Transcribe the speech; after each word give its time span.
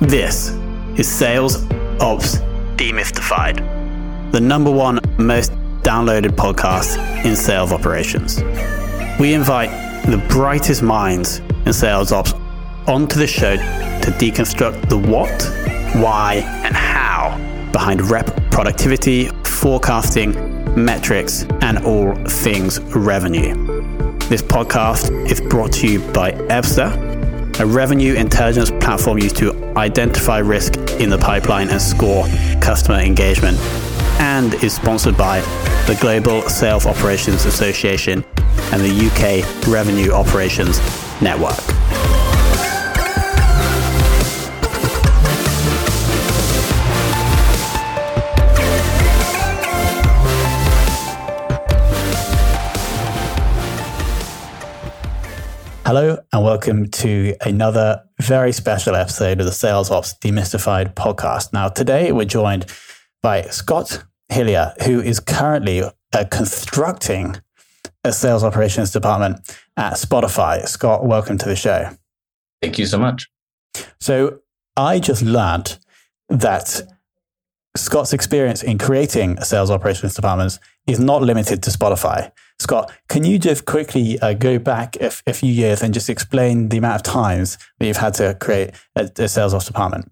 This 0.00 0.50
is 0.96 1.08
Sales 1.08 1.64
Ops 2.00 2.36
Demystified, 2.76 3.56
the 4.30 4.40
number 4.40 4.70
one 4.70 5.00
most 5.18 5.50
downloaded 5.82 6.36
podcast 6.36 7.24
in 7.24 7.34
sales 7.34 7.72
operations. 7.72 8.40
We 9.18 9.34
invite 9.34 9.70
the 10.06 10.24
brightest 10.28 10.84
minds 10.84 11.40
in 11.66 11.72
sales 11.72 12.12
ops 12.12 12.32
onto 12.86 13.18
the 13.18 13.26
show 13.26 13.56
to 13.56 14.10
deconstruct 14.12 14.88
the 14.88 14.96
what, 14.96 15.42
why, 16.00 16.44
and 16.64 16.76
how 16.76 17.36
behind 17.72 18.08
rep 18.08 18.26
productivity, 18.52 19.26
forecasting, 19.42 20.32
metrics, 20.76 21.42
and 21.60 21.78
all 21.78 22.14
things 22.26 22.78
revenue. 22.94 23.66
This 24.28 24.42
podcast 24.42 25.28
is 25.28 25.40
brought 25.40 25.72
to 25.72 25.88
you 25.88 25.98
by 26.12 26.30
Ebsta 26.30 27.08
a 27.60 27.66
revenue 27.66 28.14
intelligence 28.14 28.70
platform 28.70 29.18
used 29.18 29.36
to 29.36 29.50
identify 29.78 30.38
risk 30.38 30.76
in 31.00 31.08
the 31.08 31.18
pipeline 31.18 31.70
and 31.70 31.80
score 31.80 32.26
customer 32.60 32.98
engagement, 32.98 33.56
and 34.18 34.54
is 34.62 34.74
sponsored 34.74 35.16
by 35.16 35.40
the 35.86 35.96
Global 36.00 36.42
Sales 36.48 36.84
Operations 36.84 37.44
Association 37.44 38.24
and 38.72 38.82
the 38.82 39.06
UK 39.06 39.68
Revenue 39.68 40.12
Operations 40.12 40.80
Network. 41.22 41.54
Hello, 55.86 56.18
and 56.32 56.44
welcome 56.44 56.90
to 56.90 57.34
another 57.40 58.02
very 58.20 58.52
special 58.52 58.94
episode 58.96 59.40
of 59.40 59.46
the 59.46 59.52
Sales 59.52 59.90
Ops 59.90 60.14
Demystified 60.14 60.94
podcast. 60.94 61.52
Now, 61.52 61.68
today 61.68 62.10
we're 62.12 62.24
joined 62.24 62.66
by 63.22 63.42
Scott 63.42 64.04
Hillier, 64.28 64.74
who 64.84 65.00
is 65.00 65.20
currently 65.20 65.82
uh, 65.82 66.24
constructing 66.30 67.36
a 68.04 68.12
sales 68.12 68.42
operations 68.42 68.90
department 68.90 69.38
at 69.76 69.94
Spotify. 69.94 70.66
Scott, 70.66 71.04
welcome 71.04 71.38
to 71.38 71.48
the 71.48 71.56
show. 71.56 71.90
Thank 72.60 72.78
you 72.78 72.86
so 72.86 72.98
much. 72.98 73.28
So, 74.00 74.40
I 74.76 74.98
just 74.98 75.22
learned 75.22 75.78
that 76.28 76.82
Scott's 77.76 78.12
experience 78.12 78.62
in 78.62 78.78
creating 78.78 79.40
sales 79.42 79.70
operations 79.70 80.14
departments 80.14 80.58
is 80.86 80.98
not 80.98 81.22
limited 81.22 81.62
to 81.62 81.70
Spotify. 81.70 82.32
Scott, 82.60 82.92
can 83.08 83.24
you 83.24 83.38
just 83.38 83.66
quickly 83.66 84.18
uh, 84.18 84.34
go 84.34 84.58
back 84.58 84.96
a, 84.96 85.04
f- 85.04 85.22
a 85.26 85.32
few 85.32 85.52
years 85.52 85.82
and 85.82 85.94
just 85.94 86.10
explain 86.10 86.70
the 86.70 86.78
amount 86.78 86.96
of 86.96 87.02
times 87.02 87.56
that 87.78 87.86
you've 87.86 87.96
had 87.96 88.14
to 88.14 88.36
create 88.40 88.72
a, 88.96 89.08
a 89.18 89.28
sales 89.28 89.54
ops 89.54 89.66
department? 89.66 90.10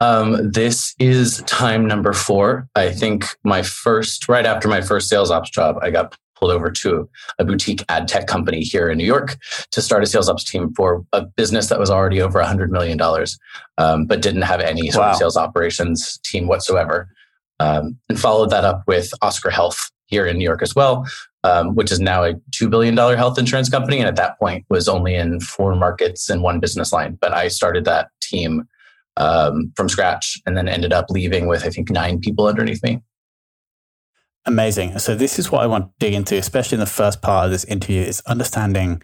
Um, 0.00 0.50
this 0.50 0.94
is 0.98 1.42
time 1.46 1.86
number 1.86 2.12
four. 2.12 2.68
I 2.74 2.92
think 2.92 3.24
my 3.44 3.62
first, 3.62 4.28
right 4.28 4.44
after 4.44 4.68
my 4.68 4.82
first 4.82 5.08
sales 5.08 5.30
ops 5.30 5.48
job, 5.48 5.78
I 5.80 5.90
got 5.90 6.14
pulled 6.34 6.50
over 6.50 6.70
to 6.70 7.08
a 7.38 7.44
boutique 7.44 7.82
ad 7.88 8.06
tech 8.06 8.26
company 8.26 8.60
here 8.60 8.90
in 8.90 8.98
New 8.98 9.06
York 9.06 9.38
to 9.70 9.80
start 9.80 10.02
a 10.02 10.06
sales 10.06 10.28
ops 10.28 10.44
team 10.44 10.74
for 10.74 11.04
a 11.14 11.22
business 11.22 11.68
that 11.68 11.78
was 11.78 11.90
already 11.90 12.20
over 12.20 12.38
$100 12.38 12.68
million, 12.68 13.00
um, 13.78 14.04
but 14.04 14.20
didn't 14.20 14.42
have 14.42 14.60
any 14.60 14.90
sort 14.90 15.06
wow. 15.06 15.12
of 15.12 15.16
sales 15.16 15.38
operations 15.38 16.18
team 16.18 16.46
whatsoever. 16.46 17.08
Um, 17.58 17.98
and 18.10 18.20
followed 18.20 18.50
that 18.50 18.64
up 18.64 18.82
with 18.86 19.10
Oscar 19.22 19.48
Health 19.48 19.90
here 20.06 20.26
in 20.26 20.38
New 20.38 20.44
York 20.44 20.62
as 20.62 20.74
well, 20.74 21.06
um, 21.44 21.74
which 21.74 21.92
is 21.92 22.00
now 22.00 22.24
a 22.24 22.34
$2 22.52 22.70
billion 22.70 22.96
health 22.96 23.38
insurance 23.38 23.68
company. 23.68 23.98
And 23.98 24.08
at 24.08 24.16
that 24.16 24.38
point 24.38 24.64
was 24.68 24.88
only 24.88 25.14
in 25.14 25.40
four 25.40 25.74
markets 25.74 26.30
and 26.30 26.42
one 26.42 26.60
business 26.60 26.92
line. 26.92 27.18
But 27.20 27.32
I 27.32 27.48
started 27.48 27.84
that 27.84 28.10
team 28.20 28.68
um, 29.16 29.72
from 29.76 29.88
scratch 29.88 30.40
and 30.46 30.56
then 30.56 30.68
ended 30.68 30.92
up 30.92 31.06
leaving 31.10 31.46
with, 31.46 31.64
I 31.64 31.70
think, 31.70 31.90
nine 31.90 32.20
people 32.20 32.46
underneath 32.46 32.82
me. 32.82 33.02
Amazing. 34.44 34.98
So 35.00 35.16
this 35.16 35.38
is 35.38 35.50
what 35.50 35.62
I 35.62 35.66
want 35.66 35.86
to 35.86 35.90
dig 35.98 36.14
into, 36.14 36.36
especially 36.36 36.76
in 36.76 36.80
the 36.80 36.86
first 36.86 37.20
part 37.20 37.46
of 37.46 37.50
this 37.50 37.64
interview, 37.64 38.02
is 38.02 38.20
understanding 38.26 39.02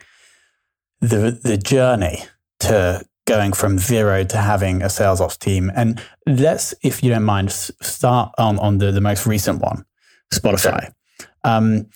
the 1.01 1.37
the 1.43 1.57
journey 1.57 2.23
to 2.61 3.03
going 3.25 3.53
from 3.53 3.77
zero 3.77 4.23
to 4.23 4.37
having 4.37 4.81
a 4.81 4.89
sales 4.89 5.21
ops 5.21 5.37
team. 5.37 5.71
And 5.75 6.01
let's, 6.25 6.73
if 6.83 7.03
you 7.03 7.09
don't 7.09 7.23
mind, 7.23 7.51
start 7.51 8.33
on, 8.37 8.59
on 8.59 8.79
the, 8.79 8.91
the 8.91 9.01
most 9.01 9.25
recent 9.25 9.61
one, 9.61 9.85
Spotify. 10.33 10.91
Um, 11.43 11.87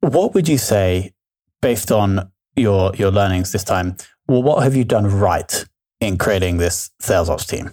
what 0.00 0.34
would 0.34 0.48
you 0.48 0.58
say, 0.58 1.12
based 1.60 1.92
on 1.92 2.30
your 2.56 2.92
your 2.96 3.10
learnings 3.10 3.52
this 3.52 3.64
time? 3.64 3.96
Well, 4.28 4.42
what 4.42 4.62
have 4.62 4.76
you 4.76 4.84
done 4.84 5.06
right 5.06 5.64
in 6.00 6.18
creating 6.18 6.58
this 6.58 6.90
sales 7.00 7.28
ops 7.28 7.46
team? 7.46 7.70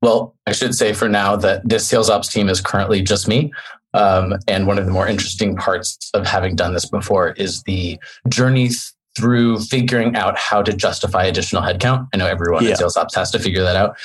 Well, 0.00 0.36
I 0.46 0.52
should 0.52 0.74
say 0.74 0.92
for 0.92 1.08
now 1.08 1.36
that 1.36 1.68
this 1.68 1.86
sales 1.86 2.10
ops 2.10 2.28
team 2.28 2.48
is 2.48 2.60
currently 2.60 3.02
just 3.02 3.28
me. 3.28 3.52
Um, 3.94 4.34
and 4.48 4.66
one 4.66 4.78
of 4.78 4.86
the 4.86 4.92
more 4.92 5.06
interesting 5.06 5.54
parts 5.56 6.10
of 6.14 6.26
having 6.26 6.56
done 6.56 6.72
this 6.72 6.86
before 6.86 7.32
is 7.32 7.62
the 7.64 7.98
journey 8.28 8.70
through 9.16 9.60
figuring 9.60 10.16
out 10.16 10.38
how 10.38 10.62
to 10.62 10.72
justify 10.72 11.24
additional 11.24 11.62
headcount. 11.62 12.08
I 12.12 12.16
know 12.16 12.26
everyone 12.26 12.64
yeah. 12.64 12.70
in 12.70 12.76
sales 12.76 12.96
ops 12.96 13.14
has 13.14 13.30
to 13.32 13.38
figure 13.38 13.62
that 13.62 13.76
out. 13.76 13.96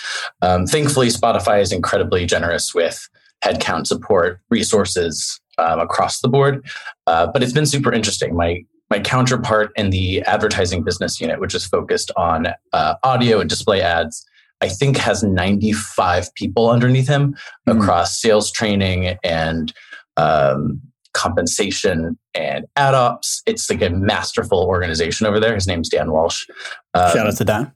Um, 0.42 0.66
thankfully, 0.66 1.08
Spotify 1.08 1.62
is 1.62 1.72
incredibly 1.72 2.26
generous 2.26 2.76
with 2.76 3.08
headcount 3.44 3.88
support 3.88 4.40
resources 4.50 5.40
um, 5.58 5.80
across 5.80 6.22
the 6.22 6.28
board. 6.28 6.66
Uh, 7.06 7.28
but 7.28 7.44
it's 7.44 7.54
been 7.54 7.66
super 7.66 7.94
interesting. 7.94 8.36
My 8.36 8.64
my 8.90 9.00
counterpart 9.00 9.72
in 9.76 9.90
the 9.90 10.22
advertising 10.22 10.82
business 10.82 11.20
unit, 11.20 11.42
which 11.42 11.54
is 11.54 11.66
focused 11.66 12.10
on 12.16 12.48
uh, 12.72 12.96
audio 13.04 13.42
and 13.42 13.50
display 13.50 13.82
ads, 13.82 14.26
I 14.62 14.70
think 14.70 14.96
has 14.98 15.24
95 15.24 16.34
people 16.36 16.70
underneath 16.70 17.08
him 17.08 17.36
mm. 17.68 17.78
across 17.78 18.18
sales 18.18 18.50
training 18.50 19.18
and 19.26 19.74
um, 20.16 20.82
compensation 21.14 22.18
and 22.34 22.66
ad 22.78 22.94
ops. 22.94 23.42
It's 23.46 23.70
like 23.70 23.82
a 23.82 23.90
masterful 23.90 24.60
organization 24.60 25.28
over 25.28 25.40
there. 25.40 25.54
His 25.54 25.68
name's 25.68 25.90
Dan 25.90 26.12
Walsh. 26.12 26.48
Um, 26.94 27.12
Shout 27.12 27.28
out 27.28 27.36
to 27.36 27.44
Dan 27.44 27.74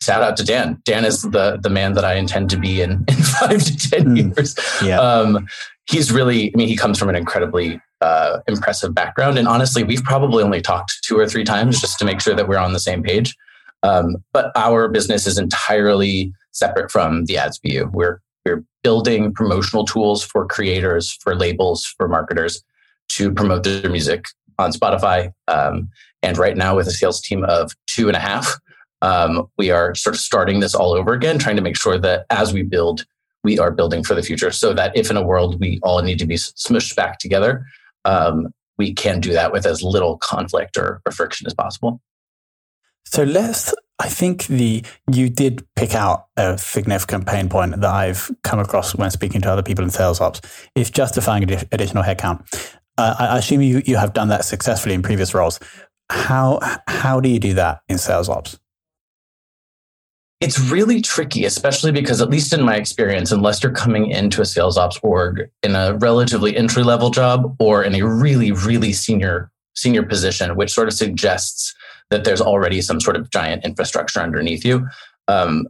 shout 0.00 0.22
out 0.22 0.36
to 0.36 0.44
Dan. 0.44 0.80
Dan 0.84 1.04
is 1.04 1.22
the 1.22 1.58
the 1.62 1.70
man 1.70 1.94
that 1.94 2.04
I 2.04 2.14
intend 2.14 2.50
to 2.50 2.58
be 2.58 2.80
in 2.80 3.04
in 3.08 3.14
five 3.40 3.62
to 3.62 3.76
ten 3.76 4.04
mm. 4.06 4.36
years. 4.36 4.56
Yeah. 4.82 5.00
Um, 5.00 5.46
he's 5.88 6.12
really, 6.12 6.52
I 6.54 6.56
mean, 6.56 6.68
he 6.68 6.76
comes 6.76 6.98
from 6.98 7.08
an 7.08 7.16
incredibly 7.16 7.80
uh, 8.00 8.40
impressive 8.46 8.94
background, 8.94 9.38
and 9.38 9.48
honestly, 9.48 9.82
we've 9.82 10.04
probably 10.04 10.42
only 10.42 10.60
talked 10.60 10.98
two 11.02 11.18
or 11.18 11.26
three 11.26 11.44
times 11.44 11.80
just 11.80 11.98
to 11.98 12.04
make 12.04 12.20
sure 12.20 12.34
that 12.34 12.48
we're 12.48 12.58
on 12.58 12.72
the 12.72 12.80
same 12.80 13.02
page. 13.02 13.34
Um, 13.82 14.16
but 14.32 14.50
our 14.56 14.88
business 14.88 15.26
is 15.26 15.38
entirely 15.38 16.32
separate 16.52 16.90
from 16.90 17.24
the 17.26 17.38
ads 17.38 17.58
view. 17.58 17.90
We're 17.92 18.20
we're 18.44 18.64
building 18.82 19.32
promotional 19.34 19.84
tools 19.84 20.24
for 20.24 20.46
creators, 20.46 21.12
for 21.20 21.34
labels, 21.34 21.84
for 21.96 22.08
marketers 22.08 22.62
to 23.10 23.32
promote 23.32 23.64
their 23.64 23.90
music 23.90 24.26
on 24.58 24.72
Spotify. 24.72 25.32
Um, 25.48 25.88
and 26.22 26.36
right 26.36 26.56
now, 26.56 26.76
with 26.76 26.86
a 26.86 26.92
sales 26.92 27.20
team 27.20 27.44
of 27.44 27.72
two 27.86 28.08
and 28.08 28.16
a 28.16 28.20
half, 28.20 28.58
um, 29.02 29.48
we 29.56 29.70
are 29.70 29.94
sort 29.94 30.14
of 30.14 30.20
starting 30.20 30.60
this 30.60 30.74
all 30.74 30.92
over 30.92 31.12
again, 31.12 31.38
trying 31.38 31.56
to 31.56 31.62
make 31.62 31.76
sure 31.76 31.98
that 31.98 32.26
as 32.30 32.52
we 32.52 32.62
build, 32.62 33.04
we 33.44 33.58
are 33.58 33.70
building 33.70 34.02
for 34.02 34.14
the 34.14 34.22
future 34.22 34.50
so 34.50 34.74
that 34.74 34.96
if 34.96 35.10
in 35.10 35.16
a 35.16 35.22
world 35.22 35.60
we 35.60 35.78
all 35.82 36.02
need 36.02 36.18
to 36.18 36.26
be 36.26 36.34
smushed 36.34 36.96
back 36.96 37.18
together, 37.18 37.64
um, 38.04 38.48
we 38.76 38.92
can 38.92 39.20
do 39.20 39.32
that 39.32 39.52
with 39.52 39.66
as 39.66 39.82
little 39.82 40.18
conflict 40.18 40.76
or, 40.76 41.00
or 41.06 41.12
friction 41.12 41.46
as 41.46 41.54
possible. 41.54 42.00
So 43.04 43.22
let's, 43.22 43.74
I 43.98 44.08
think 44.08 44.46
the, 44.46 44.84
you 45.10 45.30
did 45.30 45.66
pick 45.76 45.94
out 45.94 46.26
a 46.36 46.58
significant 46.58 47.26
pain 47.26 47.48
point 47.48 47.80
that 47.80 47.90
I've 47.90 48.30
come 48.42 48.58
across 48.58 48.94
when 48.94 49.10
speaking 49.10 49.40
to 49.42 49.50
other 49.50 49.62
people 49.62 49.84
in 49.84 49.90
sales 49.90 50.20
ops 50.20 50.40
is 50.74 50.90
justifying 50.90 51.44
additional 51.72 52.02
headcount. 52.02 52.76
Uh, 52.98 53.14
I 53.18 53.38
assume 53.38 53.62
you, 53.62 53.82
you 53.86 53.96
have 53.96 54.12
done 54.12 54.28
that 54.28 54.44
successfully 54.44 54.94
in 54.94 55.02
previous 55.02 55.32
roles. 55.32 55.58
How, 56.10 56.60
how 56.86 57.20
do 57.20 57.28
you 57.28 57.38
do 57.38 57.54
that 57.54 57.80
in 57.88 57.98
sales 57.98 58.28
ops? 58.28 58.58
It's 60.40 60.60
really 60.60 61.00
tricky, 61.00 61.44
especially 61.44 61.90
because, 61.90 62.20
at 62.20 62.30
least 62.30 62.52
in 62.52 62.62
my 62.62 62.76
experience, 62.76 63.32
unless 63.32 63.62
you're 63.62 63.72
coming 63.72 64.10
into 64.10 64.40
a 64.40 64.44
sales 64.44 64.78
ops 64.78 64.98
org 65.02 65.50
in 65.62 65.74
a 65.74 65.94
relatively 65.94 66.56
entry 66.56 66.84
level 66.84 67.10
job 67.10 67.56
or 67.58 67.82
in 67.82 67.94
a 67.94 68.02
really, 68.02 68.52
really 68.52 68.92
senior 68.92 69.50
senior 69.74 70.02
position, 70.02 70.56
which 70.56 70.72
sort 70.72 70.88
of 70.88 70.94
suggests 70.94 71.74
that 72.10 72.24
there's 72.24 72.40
already 72.40 72.80
some 72.80 73.00
sort 73.00 73.16
of 73.16 73.30
giant 73.30 73.64
infrastructure 73.64 74.20
underneath 74.20 74.64
you. 74.64 74.86
Um, 75.28 75.68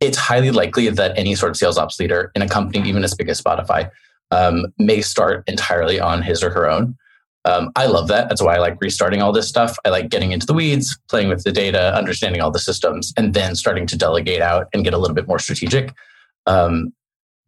it's 0.00 0.18
highly 0.18 0.50
likely 0.50 0.88
that 0.88 1.16
any 1.16 1.34
sort 1.34 1.50
of 1.50 1.56
sales 1.56 1.78
ops 1.78 1.98
leader 1.98 2.30
in 2.34 2.42
a 2.42 2.48
company, 2.48 2.88
even 2.88 3.04
as 3.04 3.14
big 3.14 3.28
as 3.28 3.40
Spotify, 3.40 3.90
um, 4.30 4.66
may 4.78 5.00
start 5.00 5.44
entirely 5.46 6.00
on 6.00 6.22
his 6.22 6.42
or 6.42 6.50
her 6.50 6.68
own. 6.68 6.96
Um, 7.46 7.70
I 7.76 7.86
love 7.86 8.08
that. 8.08 8.28
That's 8.28 8.42
why 8.42 8.56
I 8.56 8.58
like 8.58 8.76
restarting 8.80 9.22
all 9.22 9.32
this 9.32 9.48
stuff. 9.48 9.78
I 9.84 9.90
like 9.90 10.10
getting 10.10 10.32
into 10.32 10.46
the 10.46 10.52
weeds, 10.52 10.98
playing 11.08 11.28
with 11.28 11.44
the 11.44 11.52
data, 11.52 11.94
understanding 11.94 12.42
all 12.42 12.50
the 12.50 12.58
systems, 12.58 13.12
and 13.16 13.34
then 13.34 13.54
starting 13.54 13.86
to 13.86 13.96
delegate 13.96 14.42
out 14.42 14.66
and 14.74 14.82
get 14.82 14.92
a 14.92 14.98
little 14.98 15.14
bit 15.14 15.28
more 15.28 15.38
strategic. 15.38 15.94
Um, 16.46 16.92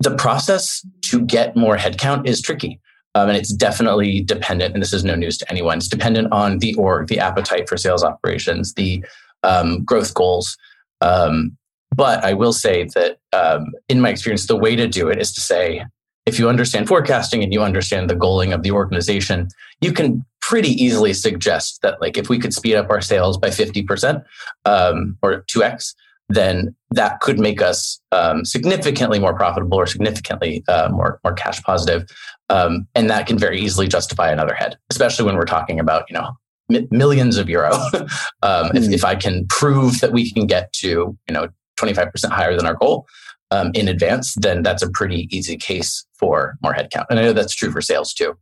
the 0.00 0.14
process 0.14 0.86
to 1.02 1.20
get 1.20 1.56
more 1.56 1.76
headcount 1.76 2.26
is 2.26 2.40
tricky. 2.40 2.80
Um, 3.16 3.28
and 3.28 3.36
it's 3.36 3.52
definitely 3.52 4.20
dependent, 4.20 4.74
and 4.74 4.82
this 4.82 4.92
is 4.92 5.02
no 5.02 5.16
news 5.16 5.38
to 5.38 5.50
anyone, 5.50 5.78
it's 5.78 5.88
dependent 5.88 6.32
on 6.32 6.58
the 6.58 6.74
org, 6.74 7.08
the 7.08 7.18
appetite 7.18 7.68
for 7.68 7.76
sales 7.76 8.04
operations, 8.04 8.74
the 8.74 9.04
um, 9.42 9.82
growth 9.82 10.14
goals. 10.14 10.56
Um, 11.00 11.56
but 11.96 12.22
I 12.24 12.34
will 12.34 12.52
say 12.52 12.84
that 12.94 13.18
um, 13.32 13.72
in 13.88 14.00
my 14.00 14.10
experience, 14.10 14.46
the 14.46 14.56
way 14.56 14.76
to 14.76 14.86
do 14.86 15.08
it 15.08 15.20
is 15.20 15.32
to 15.32 15.40
say, 15.40 15.84
if 16.28 16.38
you 16.38 16.48
understand 16.48 16.86
forecasting 16.86 17.42
and 17.42 17.52
you 17.54 17.62
understand 17.62 18.10
the 18.10 18.14
goaling 18.14 18.54
of 18.54 18.62
the 18.62 18.70
organization, 18.70 19.48
you 19.80 19.92
can 19.92 20.24
pretty 20.42 20.70
easily 20.70 21.14
suggest 21.14 21.80
that, 21.82 22.00
like, 22.02 22.18
if 22.18 22.28
we 22.28 22.38
could 22.38 22.52
speed 22.52 22.74
up 22.74 22.90
our 22.90 23.00
sales 23.00 23.38
by 23.38 23.48
50% 23.48 24.22
um, 24.66 25.16
or 25.22 25.44
2x, 25.50 25.94
then 26.28 26.74
that 26.90 27.20
could 27.20 27.40
make 27.40 27.62
us 27.62 27.98
um, 28.12 28.44
significantly 28.44 29.18
more 29.18 29.34
profitable 29.34 29.78
or 29.78 29.86
significantly 29.86 30.62
uh, 30.68 30.90
more, 30.92 31.18
more 31.24 31.32
cash 31.32 31.62
positive. 31.62 32.06
Um, 32.50 32.86
and 32.94 33.08
that 33.08 33.26
can 33.26 33.38
very 33.38 33.58
easily 33.58 33.88
justify 33.88 34.30
another 34.30 34.54
head, 34.54 34.76
especially 34.90 35.24
when 35.24 35.36
we're 35.36 35.46
talking 35.46 35.80
about, 35.80 36.04
you 36.10 36.14
know, 36.14 36.30
m- 36.70 36.88
millions 36.90 37.38
of 37.38 37.48
euro. 37.48 37.70
mm. 37.72 38.10
if, 38.74 38.92
if 38.92 39.04
I 39.04 39.14
can 39.14 39.46
prove 39.48 40.00
that 40.00 40.12
we 40.12 40.30
can 40.30 40.46
get 40.46 40.70
to, 40.74 41.16
you 41.26 41.32
know, 41.32 41.48
25% 41.78 42.10
higher 42.30 42.54
than 42.54 42.66
our 42.66 42.74
goal, 42.74 43.06
um, 43.50 43.70
in 43.74 43.88
advance, 43.88 44.34
then 44.34 44.62
that's 44.62 44.82
a 44.82 44.90
pretty 44.90 45.28
easy 45.30 45.56
case 45.56 46.06
for 46.14 46.56
more 46.62 46.74
headcount. 46.74 47.06
And 47.10 47.18
I 47.18 47.22
know 47.22 47.32
that's 47.32 47.54
true 47.54 47.70
for 47.70 47.80
sales 47.80 48.12
too. 48.12 48.36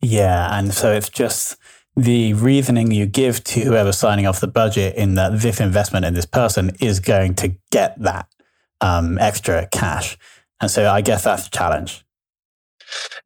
Yeah. 0.00 0.56
And 0.56 0.72
so 0.72 0.92
it's 0.92 1.08
just 1.08 1.56
the 1.96 2.34
reasoning 2.34 2.90
you 2.90 3.06
give 3.06 3.42
to 3.44 3.60
whoever's 3.60 3.96
signing 3.96 4.26
off 4.26 4.40
the 4.40 4.48
budget 4.48 4.96
in 4.96 5.14
that 5.14 5.40
this 5.40 5.60
investment 5.60 6.04
in 6.04 6.14
this 6.14 6.26
person 6.26 6.72
is 6.80 7.00
going 7.00 7.34
to 7.36 7.54
get 7.70 8.00
that 8.00 8.26
um, 8.80 9.18
extra 9.18 9.66
cash. 9.68 10.18
And 10.60 10.70
so 10.70 10.90
I 10.90 11.00
guess 11.00 11.24
that's 11.24 11.46
a 11.46 11.50
challenge. 11.50 12.04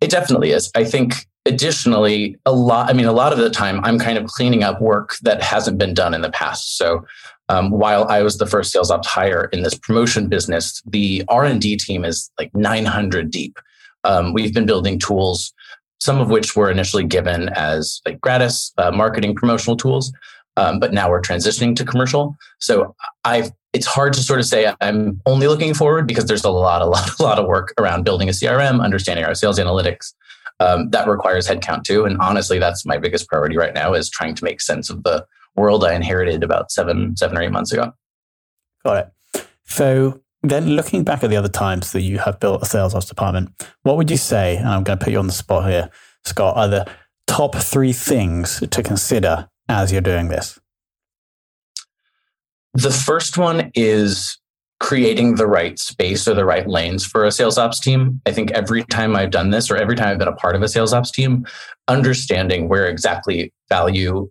It 0.01 0.11
definitely 0.11 0.51
is. 0.51 0.71
I 0.75 0.85
think 0.85 1.15
additionally, 1.49 2.37
a 2.47 2.53
lot, 2.53 2.91
I 2.91 2.93
mean, 2.93 3.07
a 3.07 3.13
lot 3.13 3.33
of 3.33 3.39
the 3.39 3.51
time 3.51 3.85
I'm 3.85 3.99
kind 3.99 4.19
of 4.19 4.27
cleaning 4.27 4.63
up 4.63 4.81
work 4.81 5.17
that 5.23 5.43
hasn't 5.43 5.79
been 5.79 5.95
done 5.95 6.15
in 6.15 6.21
the 6.21 6.31
past. 6.31 6.77
So 6.77 7.05
um, 7.49 7.71
while 7.71 8.05
I 8.05 8.23
was 8.23 8.37
the 8.37 8.47
first 8.47 8.71
sales 8.71 8.91
ops 8.91 9.09
hire 9.09 9.47
in 9.53 9.63
this 9.63 9.75
promotion 9.75 10.29
business, 10.29 10.83
the 10.87 11.25
R 11.29 11.45
and 11.45 11.61
D 11.61 11.77
team 11.77 12.05
is 12.05 12.31
like 12.39 12.55
900 12.55 13.31
deep. 13.31 13.59
Um, 14.05 14.33
we've 14.33 14.53
been 14.55 14.67
building 14.67 14.99
tools, 14.99 15.53
some 15.99 16.21
of 16.21 16.29
which 16.29 16.55
were 16.55 16.71
initially 16.71 17.05
given 17.05 17.49
as 17.51 18.01
like 18.07 18.21
gratis 18.21 18.73
uh, 18.79 18.91
marketing 18.91 19.35
promotional 19.35 19.77
tools, 19.77 20.13
um, 20.57 20.79
but 20.79 20.93
now 20.93 21.11
we're 21.11 21.23
transitioning 21.23 21.75
to 21.77 21.85
commercial. 21.85 22.37
So 22.59 22.95
I've 23.25 23.51
it's 23.73 23.87
hard 23.87 24.13
to 24.15 24.23
sort 24.23 24.41
of 24.41 24.47
say 24.47 24.73
I'm 24.81 25.21
only 25.27 25.47
looking 25.47 25.75
forward 25.75 26.07
because 26.07 26.25
there's 26.27 26.45
a 26.45 26.51
lot, 26.51 26.81
a 26.83 26.87
lot, 26.87 27.19
a 27.19 27.23
lot 27.23 27.39
of 27.39 27.47
work 27.47 27.75
around 27.79 28.05
building 28.05 28.29
a 28.29 28.33
CRM, 28.33 28.83
understanding 28.83 29.25
our 29.25 29.35
sales 29.35 29.59
analytics. 29.59 30.15
Um, 30.61 30.91
that 30.91 31.07
requires 31.09 31.47
headcount 31.47 31.85
too, 31.85 32.05
and 32.05 32.19
honestly, 32.21 32.59
that's 32.59 32.85
my 32.85 32.99
biggest 32.99 33.29
priority 33.29 33.57
right 33.57 33.75
now 33.75 33.95
is 33.95 34.11
trying 34.11 34.35
to 34.35 34.45
make 34.45 34.61
sense 34.61 34.91
of 34.91 35.05
the 35.05 35.25
world 35.57 35.85
I 35.85 35.95
inherited 35.95 36.43
about 36.43 36.71
seven, 36.71 37.17
seven 37.17 37.39
or 37.39 37.43
eight 37.43 37.53
months 37.53 37.73
ago. 37.73 37.93
Got 38.85 39.13
it. 39.35 39.47
So 39.65 40.21
then 40.43 40.71
looking 40.71 41.05
back 41.05 41.23
at 41.23 41.31
the 41.31 41.37
other 41.37 41.49
times 41.49 41.93
that 41.93 42.03
you 42.03 42.19
have 42.19 42.41
built 42.41 42.63
a 42.63 42.67
sales 42.67 42.95
ops 42.95 43.07
department, 43.07 43.51
what 43.83 43.97
would 43.97 44.11
you 44.11 44.17
say, 44.17 44.57
and 44.57 44.69
I'm 44.69 44.85
going 44.85 44.99
to 44.99 45.05
put 45.05 45.13
you 45.13 45.19
on 45.19 45.27
the 45.27 45.33
spot 45.33 45.69
here, 45.69 45.91
Scott, 46.25 46.57
are 46.57 46.69
the 46.69 46.87
top 47.27 47.55
three 47.55 47.93
things 47.93 48.63
to 48.69 48.83
consider 48.83 49.49
as 49.69 49.93
you're 49.93 50.01
doing 50.01 50.29
this? 50.29 50.59
The 52.75 52.91
first 52.91 53.37
one 53.37 53.71
is 53.75 54.39
creating 54.81 55.35
the 55.35 55.47
right 55.47 55.79
space 55.79 56.29
or 56.29 56.35
the 56.35 56.45
right 56.45 56.69
lanes 56.69 57.05
for 57.05 57.25
a 57.25 57.33
sales 57.33 57.59
ops 57.59 57.81
team. 57.81 58.21
I 58.27 58.33
think 58.33 58.53
every 58.53 58.85
time 58.85 59.17
I've 59.17 59.31
done 59.31 59.51
this 59.51 59.71
or 59.71 59.77
every 59.77 59.97
time 59.97 60.09
I've 60.09 60.19
been 60.19 60.29
a 60.29 60.33
part 60.33 60.55
of 60.55 60.63
a 60.63 60.69
sales 60.69 60.93
ops 60.93 61.11
team, 61.11 61.47
understanding 61.89 62.69
where 62.69 62.87
exactly 62.87 63.53
value 63.69 64.31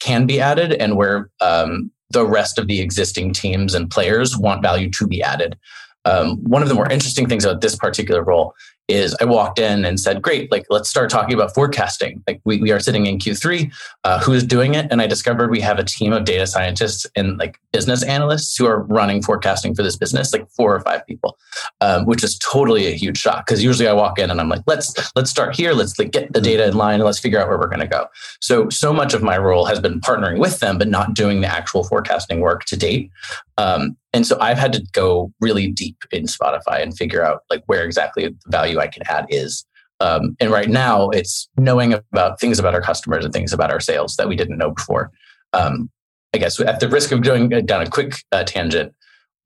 can 0.00 0.26
be 0.26 0.40
added 0.40 0.72
and 0.72 0.96
where 0.96 1.30
um, 1.40 1.90
the 2.10 2.26
rest 2.26 2.58
of 2.58 2.68
the 2.68 2.80
existing 2.80 3.32
teams 3.32 3.74
and 3.74 3.90
players 3.90 4.36
want 4.36 4.62
value 4.62 4.90
to 4.90 5.06
be 5.06 5.22
added. 5.22 5.58
Um, 6.04 6.36
one 6.44 6.62
of 6.62 6.68
the 6.68 6.74
more 6.74 6.90
interesting 6.90 7.28
things 7.28 7.44
about 7.44 7.60
this 7.60 7.76
particular 7.76 8.22
role 8.22 8.54
is 8.88 9.16
I 9.20 9.24
walked 9.24 9.58
in 9.58 9.84
and 9.84 9.98
said, 9.98 10.20
great, 10.20 10.50
like 10.50 10.66
let's 10.68 10.88
start 10.88 11.08
talking 11.08 11.34
about 11.34 11.54
forecasting. 11.54 12.22
Like 12.26 12.40
we, 12.44 12.58
we 12.58 12.72
are 12.72 12.80
sitting 12.80 13.06
in 13.06 13.18
Q3, 13.18 13.72
uh, 14.04 14.18
who's 14.20 14.42
doing 14.44 14.74
it? 14.74 14.86
And 14.90 15.00
I 15.00 15.06
discovered 15.06 15.50
we 15.50 15.60
have 15.60 15.78
a 15.78 15.84
team 15.84 16.12
of 16.12 16.24
data 16.24 16.46
scientists 16.46 17.06
and 17.14 17.38
like 17.38 17.58
business 17.72 18.02
analysts 18.02 18.56
who 18.56 18.66
are 18.66 18.82
running 18.82 19.22
forecasting 19.22 19.74
for 19.74 19.82
this 19.82 19.96
business, 19.96 20.32
like 20.32 20.48
four 20.50 20.74
or 20.74 20.80
five 20.80 21.06
people, 21.06 21.38
um, 21.80 22.04
which 22.06 22.24
is 22.24 22.38
totally 22.38 22.86
a 22.86 22.92
huge 22.92 23.18
shock. 23.18 23.46
Cause 23.46 23.62
usually 23.62 23.88
I 23.88 23.92
walk 23.92 24.18
in 24.18 24.30
and 24.30 24.40
I'm 24.40 24.48
like, 24.48 24.62
let's, 24.66 24.94
let's 25.14 25.30
start 25.30 25.56
here. 25.56 25.72
Let's 25.72 25.98
like, 25.98 26.10
get 26.10 26.32
the 26.32 26.40
data 26.40 26.66
in 26.66 26.76
line 26.76 26.96
and 26.96 27.04
let's 27.04 27.20
figure 27.20 27.40
out 27.40 27.48
where 27.48 27.58
we're 27.58 27.68
going 27.68 27.80
to 27.80 27.86
go. 27.86 28.06
So, 28.40 28.68
so 28.68 28.92
much 28.92 29.14
of 29.14 29.22
my 29.22 29.38
role 29.38 29.64
has 29.66 29.80
been 29.80 30.00
partnering 30.00 30.38
with 30.38 30.58
them, 30.58 30.76
but 30.76 30.88
not 30.88 31.14
doing 31.14 31.40
the 31.40 31.46
actual 31.46 31.84
forecasting 31.84 32.40
work 32.40 32.64
to 32.64 32.76
date. 32.76 33.10
Um, 33.58 33.96
and 34.12 34.26
so 34.26 34.38
I've 34.40 34.58
had 34.58 34.72
to 34.74 34.82
go 34.92 35.32
really 35.40 35.68
deep 35.68 36.04
in 36.10 36.24
Spotify 36.24 36.82
and 36.82 36.96
figure 36.96 37.24
out 37.24 37.42
like 37.48 37.62
where 37.66 37.84
exactly 37.84 38.28
the 38.28 38.36
value 38.48 38.78
I 38.78 38.86
can 38.86 39.02
add 39.08 39.26
is. 39.30 39.64
Um, 40.00 40.36
and 40.40 40.50
right 40.50 40.68
now 40.68 41.10
it's 41.10 41.48
knowing 41.56 41.94
about 41.94 42.40
things 42.40 42.58
about 42.58 42.74
our 42.74 42.82
customers 42.82 43.24
and 43.24 43.32
things 43.32 43.52
about 43.52 43.70
our 43.70 43.80
sales 43.80 44.16
that 44.16 44.28
we 44.28 44.36
didn't 44.36 44.58
know 44.58 44.72
before. 44.72 45.10
Um, 45.52 45.90
I 46.34 46.38
guess 46.38 46.58
at 46.60 46.80
the 46.80 46.88
risk 46.88 47.12
of 47.12 47.22
going 47.22 47.48
down 47.66 47.82
a 47.82 47.88
quick 47.88 48.14
uh, 48.32 48.44
tangent, 48.44 48.94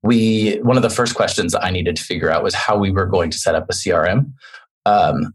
we 0.03 0.57
one 0.57 0.77
of 0.77 0.83
the 0.83 0.89
first 0.89 1.15
questions 1.15 1.53
I 1.55 1.69
needed 1.69 1.95
to 1.97 2.03
figure 2.03 2.31
out 2.31 2.43
was 2.43 2.53
how 2.53 2.77
we 2.77 2.91
were 2.91 3.05
going 3.05 3.29
to 3.31 3.37
set 3.37 3.55
up 3.55 3.67
a 3.69 3.73
CRM. 3.73 4.31
Um, 4.85 5.33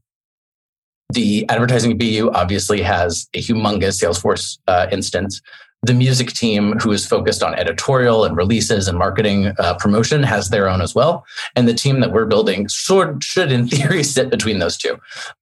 the 1.13 1.47
advertising 1.51 1.99
BU 1.99 2.31
obviously 2.33 2.81
has 2.81 3.29
a 3.35 3.39
humongous 3.39 4.03
Salesforce 4.03 4.59
uh, 4.67 4.87
instance 4.91 5.43
the 5.85 5.95
music 5.95 6.29
team, 6.29 6.79
who 6.79 6.93
is 6.93 7.05
focused 7.05 7.43
on 7.43 7.55
editorial 7.57 8.25
and 8.25 8.37
releases 8.37 8.87
and 8.87 8.97
marketing 8.97 9.53
uh, 9.59 9.75
promotion, 9.75 10.23
has 10.23 10.51
their 10.51 10.69
own 10.69 10.81
as 10.81 10.95
well. 10.95 11.25
And 11.57 11.67
the 11.67 11.75
team 11.75 12.01
that 12.01 12.13
we're 12.13 12.27
building 12.27 12.69
should, 12.69 13.25
should 13.25 13.51
in 13.51 13.67
theory, 13.67 14.03
sit 14.05 14.31
between 14.31 14.61
those 14.61 14.77
two. 14.77 14.97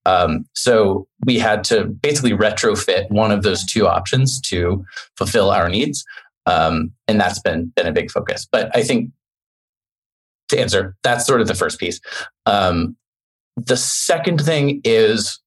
Um, 0.07 0.47
so 0.55 1.07
we 1.27 1.39
had 1.39 1.63
to 1.65 1.85
basically 1.85 2.33
retrofit 2.33 3.11
one 3.11 3.31
of 3.31 3.43
those 3.43 3.67
two 3.67 3.87
options 3.87 4.41
to 4.43 4.83
fulfill 5.17 5.51
our 5.51 5.69
needs. 5.69 6.05
Um, 6.47 6.93
and 7.07 7.21
that's 7.21 7.39
been, 7.39 7.67
been 7.77 7.87
a 7.87 7.93
big 7.93 8.11
focus. 8.11 8.49
But 8.51 8.75
I 8.75 8.83
think 8.83 9.11
to 10.49 10.59
answer, 10.59 10.97
that's 11.03 11.27
sort 11.27 11.43
of 11.43 11.49
the 11.49 11.55
first 11.55 11.79
piece. 11.79 12.01
Um, 12.47 12.97
the 13.57 13.77
second 13.77 14.41
thing 14.41 14.81
is 14.85 15.39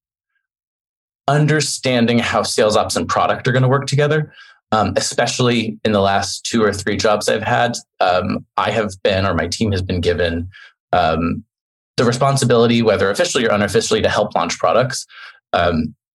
understanding 1.28 2.20
how 2.20 2.44
sales 2.44 2.76
ops 2.76 2.96
and 2.96 3.08
product 3.08 3.48
are 3.48 3.52
going 3.52 3.64
to 3.64 3.70
work 3.70 3.88
together 3.88 4.32
um, 4.74 4.94
especially 4.98 5.78
in 5.86 5.92
the 5.92 6.02
last 6.02 6.44
two 6.46 6.64
or 6.64 6.74
three 6.74 6.98
jobs 6.98 7.30
I've 7.30 7.44
had, 7.44 7.76
um, 8.00 8.44
I 8.58 8.72
have 8.72 8.92
been, 9.04 9.24
or 9.24 9.36
my 9.36 9.48
team 9.48 9.72
has 9.72 9.84
been 9.84 10.02
given 10.02 10.50
um, 10.92 11.44
the 11.98 12.06
responsibility, 12.06 12.82
whether 12.82 13.12
officially 13.12 13.46
or 13.46 13.52
unofficially, 13.52 14.02
to 14.02 14.10
help 14.10 14.34
launch 14.34 14.58
products. 14.58 15.06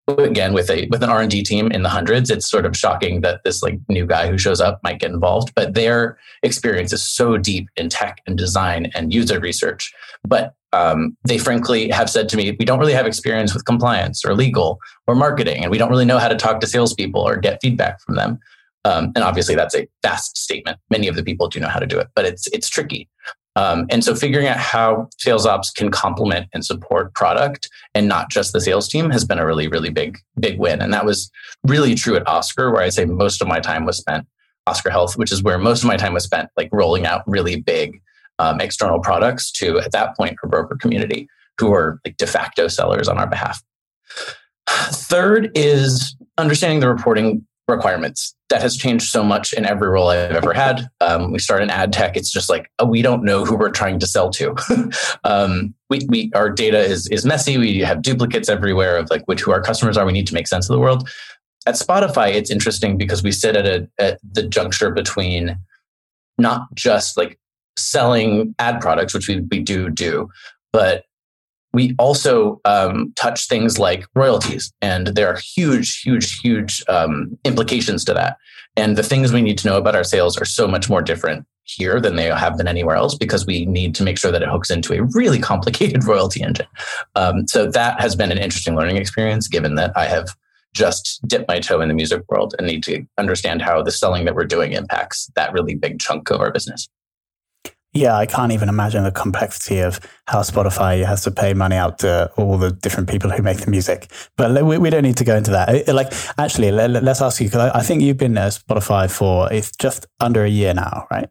Again, 0.08 0.52
with 0.52 0.70
a 0.70 0.86
with 0.90 1.02
an 1.02 1.10
R 1.10 1.20
and 1.20 1.30
D 1.30 1.42
team 1.42 1.72
in 1.72 1.82
the 1.82 1.88
hundreds, 1.88 2.30
it's 2.30 2.48
sort 2.48 2.64
of 2.64 2.76
shocking 2.76 3.22
that 3.22 3.42
this 3.42 3.60
like 3.60 3.80
new 3.88 4.06
guy 4.06 4.28
who 4.28 4.38
shows 4.38 4.60
up 4.60 4.80
might 4.84 5.00
get 5.00 5.10
involved. 5.10 5.52
But 5.56 5.74
their 5.74 6.16
experience 6.44 6.92
is 6.92 7.02
so 7.02 7.36
deep 7.36 7.68
in 7.76 7.88
tech 7.88 8.22
and 8.24 8.38
design 8.38 8.92
and 8.94 9.12
user 9.12 9.40
research. 9.40 9.92
But 10.22 10.54
um, 10.72 11.16
they 11.24 11.38
frankly 11.38 11.88
have 11.88 12.08
said 12.08 12.28
to 12.28 12.36
me, 12.36 12.54
we 12.56 12.64
don't 12.64 12.78
really 12.78 12.92
have 12.92 13.06
experience 13.06 13.52
with 13.52 13.64
compliance 13.64 14.24
or 14.24 14.34
legal 14.34 14.78
or 15.08 15.16
marketing, 15.16 15.62
and 15.62 15.72
we 15.72 15.78
don't 15.78 15.90
really 15.90 16.04
know 16.04 16.18
how 16.18 16.28
to 16.28 16.36
talk 16.36 16.60
to 16.60 16.68
salespeople 16.68 17.20
or 17.20 17.36
get 17.36 17.58
feedback 17.60 18.00
from 18.02 18.14
them. 18.14 18.38
Um, 18.84 19.10
and 19.16 19.24
obviously, 19.24 19.56
that's 19.56 19.74
a 19.74 19.88
vast 20.02 20.38
statement. 20.38 20.78
Many 20.90 21.08
of 21.08 21.16
the 21.16 21.24
people 21.24 21.48
do 21.48 21.58
know 21.58 21.68
how 21.68 21.80
to 21.80 21.86
do 21.86 21.98
it, 21.98 22.06
but 22.14 22.24
it's 22.24 22.46
it's 22.48 22.68
tricky. 22.68 23.08
Um, 23.56 23.86
and 23.90 24.04
so, 24.04 24.14
figuring 24.14 24.46
out 24.46 24.58
how 24.58 25.08
sales 25.18 25.46
ops 25.46 25.70
can 25.70 25.90
complement 25.90 26.48
and 26.52 26.64
support 26.64 27.14
product 27.14 27.68
and 27.94 28.06
not 28.06 28.30
just 28.30 28.52
the 28.52 28.60
sales 28.60 28.88
team 28.88 29.10
has 29.10 29.24
been 29.24 29.38
a 29.38 29.46
really, 29.46 29.66
really 29.66 29.90
big, 29.90 30.18
big 30.38 30.58
win. 30.58 30.80
And 30.80 30.92
that 30.92 31.04
was 31.04 31.30
really 31.64 31.94
true 31.94 32.16
at 32.16 32.28
Oscar, 32.28 32.70
where 32.70 32.82
I'd 32.82 32.92
say 32.92 33.06
most 33.06 33.40
of 33.42 33.48
my 33.48 33.58
time 33.58 33.86
was 33.86 33.96
spent 33.96 34.26
Oscar 34.66 34.90
Health, 34.90 35.16
which 35.16 35.32
is 35.32 35.42
where 35.42 35.58
most 35.58 35.82
of 35.82 35.88
my 35.88 35.96
time 35.96 36.12
was 36.12 36.24
spent, 36.24 36.50
like 36.56 36.68
rolling 36.70 37.06
out 37.06 37.22
really 37.26 37.60
big 37.60 38.00
um, 38.38 38.60
external 38.60 39.00
products 39.00 39.50
to, 39.52 39.78
at 39.80 39.92
that 39.92 40.16
point, 40.16 40.36
our 40.42 40.48
broker 40.48 40.76
community 40.76 41.28
who 41.58 41.72
are 41.72 42.00
like 42.04 42.16
de 42.18 42.26
facto 42.26 42.68
sellers 42.68 43.08
on 43.08 43.18
our 43.18 43.26
behalf. 43.26 43.62
Third 44.68 45.50
is 45.54 46.14
understanding 46.38 46.80
the 46.80 46.88
reporting 46.88 47.46
requirements. 47.68 48.34
That 48.48 48.62
has 48.62 48.76
changed 48.76 49.08
so 49.08 49.24
much 49.24 49.52
in 49.52 49.66
every 49.66 49.88
role 49.88 50.08
I've 50.08 50.30
ever 50.30 50.52
had. 50.52 50.88
Um, 51.00 51.32
we 51.32 51.40
start 51.40 51.62
in 51.62 51.70
ad 51.70 51.92
tech. 51.92 52.16
It's 52.16 52.30
just 52.30 52.48
like 52.48 52.70
oh, 52.78 52.86
we 52.86 53.02
don't 53.02 53.24
know 53.24 53.44
who 53.44 53.56
we're 53.56 53.70
trying 53.70 53.98
to 53.98 54.06
sell 54.06 54.30
to. 54.30 54.54
um, 55.24 55.74
we, 55.90 56.00
we 56.08 56.30
our 56.34 56.50
data 56.50 56.78
is 56.78 57.08
is 57.08 57.26
messy. 57.26 57.58
We 57.58 57.80
have 57.80 58.02
duplicates 58.02 58.48
everywhere 58.48 58.96
of 58.96 59.10
like 59.10 59.24
which 59.24 59.42
who 59.42 59.50
our 59.50 59.60
customers 59.60 59.96
are. 59.96 60.06
We 60.06 60.12
need 60.12 60.28
to 60.28 60.34
make 60.34 60.46
sense 60.46 60.68
of 60.68 60.74
the 60.74 60.80
world. 60.80 61.08
At 61.66 61.74
Spotify, 61.74 62.32
it's 62.32 62.50
interesting 62.50 62.96
because 62.96 63.24
we 63.24 63.32
sit 63.32 63.56
at 63.56 63.66
a 63.66 63.88
at 63.98 64.20
the 64.22 64.44
juncture 64.44 64.90
between 64.90 65.58
not 66.38 66.72
just 66.74 67.16
like 67.16 67.38
selling 67.76 68.54
ad 68.58 68.80
products, 68.80 69.12
which 69.12 69.28
we, 69.28 69.40
we 69.50 69.60
do 69.60 69.90
do, 69.90 70.28
but 70.72 71.04
we 71.76 71.94
also 71.98 72.58
um, 72.64 73.12
touch 73.16 73.48
things 73.48 73.78
like 73.78 74.06
royalties, 74.14 74.72
and 74.80 75.08
there 75.08 75.28
are 75.28 75.36
huge, 75.36 76.00
huge, 76.00 76.40
huge 76.40 76.82
um, 76.88 77.38
implications 77.44 78.02
to 78.06 78.14
that. 78.14 78.38
And 78.78 78.96
the 78.96 79.02
things 79.02 79.30
we 79.30 79.42
need 79.42 79.58
to 79.58 79.68
know 79.68 79.76
about 79.76 79.94
our 79.94 80.02
sales 80.02 80.38
are 80.38 80.46
so 80.46 80.66
much 80.66 80.88
more 80.88 81.02
different 81.02 81.46
here 81.64 82.00
than 82.00 82.16
they 82.16 82.24
have 82.24 82.56
been 82.56 82.66
anywhere 82.66 82.96
else 82.96 83.14
because 83.14 83.44
we 83.44 83.66
need 83.66 83.94
to 83.96 84.02
make 84.02 84.16
sure 84.16 84.32
that 84.32 84.40
it 84.42 84.48
hooks 84.48 84.70
into 84.70 84.94
a 84.94 85.02
really 85.12 85.38
complicated 85.50 86.02
royalty 86.04 86.42
engine. 86.42 86.66
Um, 87.14 87.46
so 87.46 87.70
that 87.70 88.00
has 88.00 88.16
been 88.16 88.32
an 88.32 88.38
interesting 88.38 88.74
learning 88.74 88.96
experience, 88.96 89.46
given 89.46 89.74
that 89.74 89.92
I 89.94 90.06
have 90.06 90.34
just 90.72 91.20
dipped 91.28 91.46
my 91.46 91.60
toe 91.60 91.82
in 91.82 91.88
the 91.88 91.94
music 91.94 92.22
world 92.30 92.54
and 92.56 92.66
need 92.66 92.84
to 92.84 93.04
understand 93.18 93.60
how 93.60 93.82
the 93.82 93.92
selling 93.92 94.24
that 94.24 94.34
we're 94.34 94.44
doing 94.44 94.72
impacts 94.72 95.30
that 95.34 95.52
really 95.52 95.74
big 95.74 96.00
chunk 96.00 96.30
of 96.30 96.40
our 96.40 96.50
business. 96.50 96.88
Yeah, 97.96 98.14
I 98.14 98.26
can't 98.26 98.52
even 98.52 98.68
imagine 98.68 99.04
the 99.04 99.10
complexity 99.10 99.78
of 99.78 100.00
how 100.26 100.40
Spotify 100.40 101.02
has 101.06 101.22
to 101.22 101.30
pay 101.30 101.54
money 101.54 101.76
out 101.76 102.00
to 102.00 102.30
all 102.36 102.58
the 102.58 102.70
different 102.70 103.08
people 103.08 103.30
who 103.30 103.42
make 103.42 103.56
the 103.58 103.70
music. 103.70 104.10
But 104.36 104.62
we, 104.66 104.76
we 104.76 104.90
don't 104.90 105.02
need 105.02 105.16
to 105.16 105.24
go 105.24 105.34
into 105.34 105.50
that. 105.52 105.88
Like, 105.88 106.12
actually, 106.36 106.72
let, 106.72 106.90
us 107.08 107.22
ask 107.22 107.40
you 107.40 107.46
because 107.46 107.70
I, 107.70 107.78
I, 107.78 107.82
think 107.82 108.02
you've 108.02 108.18
been 108.18 108.36
at 108.36 108.52
Spotify 108.52 109.10
for 109.10 109.50
it's 109.50 109.70
just 109.70 110.04
under 110.20 110.44
a 110.44 110.48
year 110.48 110.74
now, 110.74 111.06
right? 111.10 111.30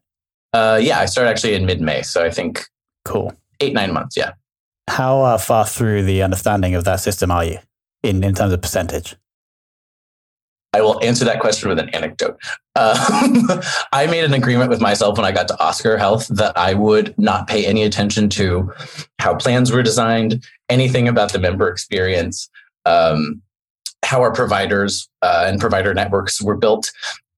Uh, 0.54 0.80
yeah, 0.82 1.00
I 1.00 1.06
started 1.06 1.30
actually 1.30 1.54
in 1.54 1.68
mid 1.68 1.82
May, 1.82 2.02
so 2.02 2.24
I 2.24 2.32
think 2.32 2.66
cool 3.04 3.34
eight 3.60 3.74
nine 3.74 3.94
months. 3.94 4.18
Yeah. 4.18 4.34
How 4.90 5.22
uh, 5.22 5.38
far 5.38 5.68
through 5.68 6.04
the 6.04 6.24
understanding 6.24 6.74
of 6.74 6.84
that 6.86 7.00
system 7.00 7.30
are 7.30 7.46
you 7.46 7.60
in 8.02 8.24
in 8.24 8.34
terms 8.34 8.54
of 8.54 8.62
percentage? 8.62 9.16
I 10.76 10.82
will 10.82 11.02
answer 11.02 11.24
that 11.24 11.40
question 11.40 11.70
with 11.70 11.80
an 11.80 11.88
anecdote. 11.90 12.38
Um, 12.76 13.48
I 13.94 14.08
made 14.08 14.26
an 14.26 14.34
agreement 14.34 14.70
with 14.70 14.82
myself 14.82 15.18
when 15.18 15.26
I 15.26 15.32
got 15.32 15.48
to 15.48 15.58
Oscar 15.58 15.98
Health 15.98 16.28
that 16.28 16.58
I 16.58 16.74
would 16.74 17.18
not 17.18 17.48
pay 17.48 17.66
any 17.66 17.84
attention 17.84 18.28
to 18.32 18.74
how 19.20 19.36
plans 19.36 19.72
were 19.72 19.82
designed, 19.82 20.44
anything 20.68 21.08
about 21.08 21.32
the 21.32 21.40
member 21.40 21.70
experience, 21.70 22.50
um, 22.86 23.42
how 24.04 24.20
our 24.20 24.34
providers 24.34 25.08
uh, 25.22 25.46
and 25.48 25.62
provider 25.62 25.94
networks 25.94 26.42
were 26.42 26.58
built. 26.58 26.92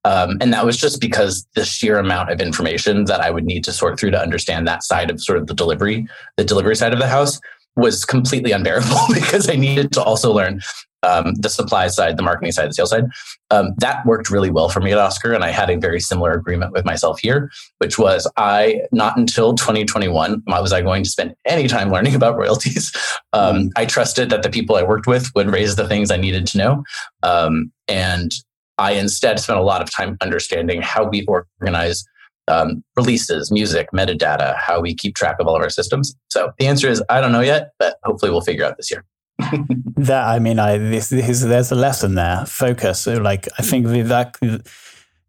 Um, 0.04 0.38
and 0.42 0.52
that 0.52 0.66
was 0.66 0.76
just 0.76 1.00
because 1.00 1.46
the 1.54 1.64
sheer 1.64 2.00
amount 2.00 2.32
of 2.32 2.42
information 2.42 3.06
that 3.06 3.22
I 3.22 3.30
would 3.30 3.46
need 3.46 3.64
to 3.66 3.72
sort 3.72 4.00
through 4.00 4.12
to 4.12 4.20
understand 4.20 4.68
that 4.68 4.82
side 4.82 5.12
of 5.12 5.22
sort 5.22 5.38
of 5.38 5.46
the 5.46 5.54
delivery, 5.54 6.08
the 6.38 6.44
delivery 6.44 6.76
side 6.76 6.94
of 6.94 6.98
the 6.98 7.08
house 7.08 7.40
was 7.76 8.04
completely 8.04 8.52
unbearable 8.52 8.98
because 9.14 9.48
I 9.48 9.58
needed 9.58 9.92
to 9.92 10.02
also 10.02 10.34
learn 10.34 10.62
um, 11.04 11.34
the 11.36 11.50
supply 11.50 11.88
side, 11.88 12.18
the 12.18 12.24
marketing 12.24 12.52
side, 12.52 12.70
the 12.70 12.74
sales 12.74 12.90
side. 12.90 13.06
Um, 13.52 13.74
that 13.78 14.06
worked 14.06 14.30
really 14.30 14.50
well 14.50 14.70
for 14.70 14.80
me 14.80 14.92
at 14.92 14.98
Oscar. 14.98 15.34
And 15.34 15.44
I 15.44 15.50
had 15.50 15.70
a 15.70 15.78
very 15.78 16.00
similar 16.00 16.34
agreement 16.34 16.74
with 16.74 16.86
myself 16.86 17.20
here, 17.20 17.52
which 17.78 17.98
was 17.98 18.30
I, 18.38 18.82
not 18.92 19.18
until 19.18 19.56
2021, 19.56 20.44
was 20.48 20.74
I 20.74 20.82
going 20.82 21.04
to 21.04 21.10
spend 21.10 21.36
any 21.46 21.68
time 21.68 21.92
learning 21.92 22.16
about 22.16 22.38
royalties. 22.38 22.92
Um, 23.34 23.56
mm-hmm. 23.56 23.68
I 23.76 23.86
trusted 23.86 24.30
that 24.30 24.42
the 24.42 24.50
people 24.50 24.76
I 24.78 24.84
worked 24.84 25.06
with 25.06 25.30
would 25.36 25.52
raise 25.52 25.76
the 25.76 25.88
things 25.88 26.12
I 26.12 26.18
needed 26.18 26.48
to 26.48 26.58
know. 26.58 26.84
Um, 27.24 27.72
and 27.88 28.32
I 28.78 28.94
instead 28.94 29.40
spent 29.40 29.60
a 29.60 29.64
lot 29.64 29.82
of 29.82 29.92
time 29.92 30.18
understanding 30.22 30.82
how 30.82 31.04
we 31.08 31.26
organize 31.26 32.04
um, 32.48 32.84
releases, 32.96 33.52
music, 33.52 33.90
metadata, 33.94 34.56
how 34.58 34.80
we 34.80 34.96
keep 34.96 35.16
track 35.16 35.38
of 35.40 35.48
all 35.48 35.56
of 35.56 35.62
our 35.62 35.70
systems. 35.70 36.16
So 36.30 36.52
the 36.58 36.68
answer 36.68 36.88
is 36.88 37.04
I 37.10 37.20
don't 37.20 37.32
know 37.32 37.42
yet, 37.42 37.72
but 37.80 37.98
hopefully 38.04 38.32
we'll 38.32 38.42
figure 38.42 38.64
out 38.64 38.78
this 38.78 38.90
year 38.90 39.04
that 39.98 40.26
I 40.26 40.40
mean, 40.40 40.60
I 40.60 40.78
this, 40.78 41.10
this, 41.10 41.42
there's 41.42 41.72
a 41.72 41.76
lesson 41.76 42.16
there. 42.16 42.46
Focus. 42.46 43.00
So 43.02 43.14
like 43.14 43.48
I 43.58 43.62
think 43.62 43.88
that 43.88 44.38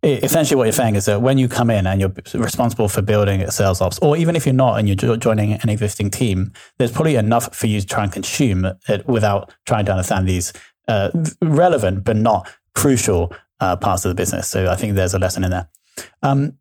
essentially 0.02 0.56
what 0.56 0.64
you're 0.64 0.72
saying 0.72 0.94
is 0.94 1.06
that 1.06 1.22
when 1.22 1.38
you 1.38 1.48
come 1.48 1.70
in 1.70 1.86
and 1.86 2.00
you're 2.00 2.12
responsible 2.34 2.88
for 2.88 3.02
building 3.02 3.42
a 3.42 3.50
sales 3.50 3.80
ops, 3.80 3.98
or 3.98 4.16
even 4.16 4.36
if 4.36 4.46
you're 4.46 4.54
not 4.54 4.78
and 4.78 4.88
you're 4.88 5.16
joining 5.16 5.54
an 5.54 5.68
existing 5.68 6.10
team, 6.10 6.52
there's 6.78 6.92
probably 6.92 7.16
enough 7.16 7.54
for 7.54 7.66
you 7.66 7.80
to 7.80 7.86
try 7.86 8.04
and 8.04 8.12
consume 8.12 8.64
it 8.88 9.06
without 9.06 9.52
trying 9.66 9.84
to 9.86 9.92
understand 9.92 10.28
these 10.28 10.52
uh, 10.86 11.10
relevant 11.42 12.04
but 12.04 12.16
not 12.16 12.48
crucial 12.74 13.32
uh, 13.60 13.76
parts 13.76 14.04
of 14.04 14.10
the 14.10 14.14
business. 14.14 14.48
So 14.48 14.70
I 14.70 14.76
think 14.76 14.94
there's 14.94 15.14
a 15.14 15.18
lesson 15.18 15.44
in 15.44 15.50
there. 15.50 15.68
Um, 16.22 16.58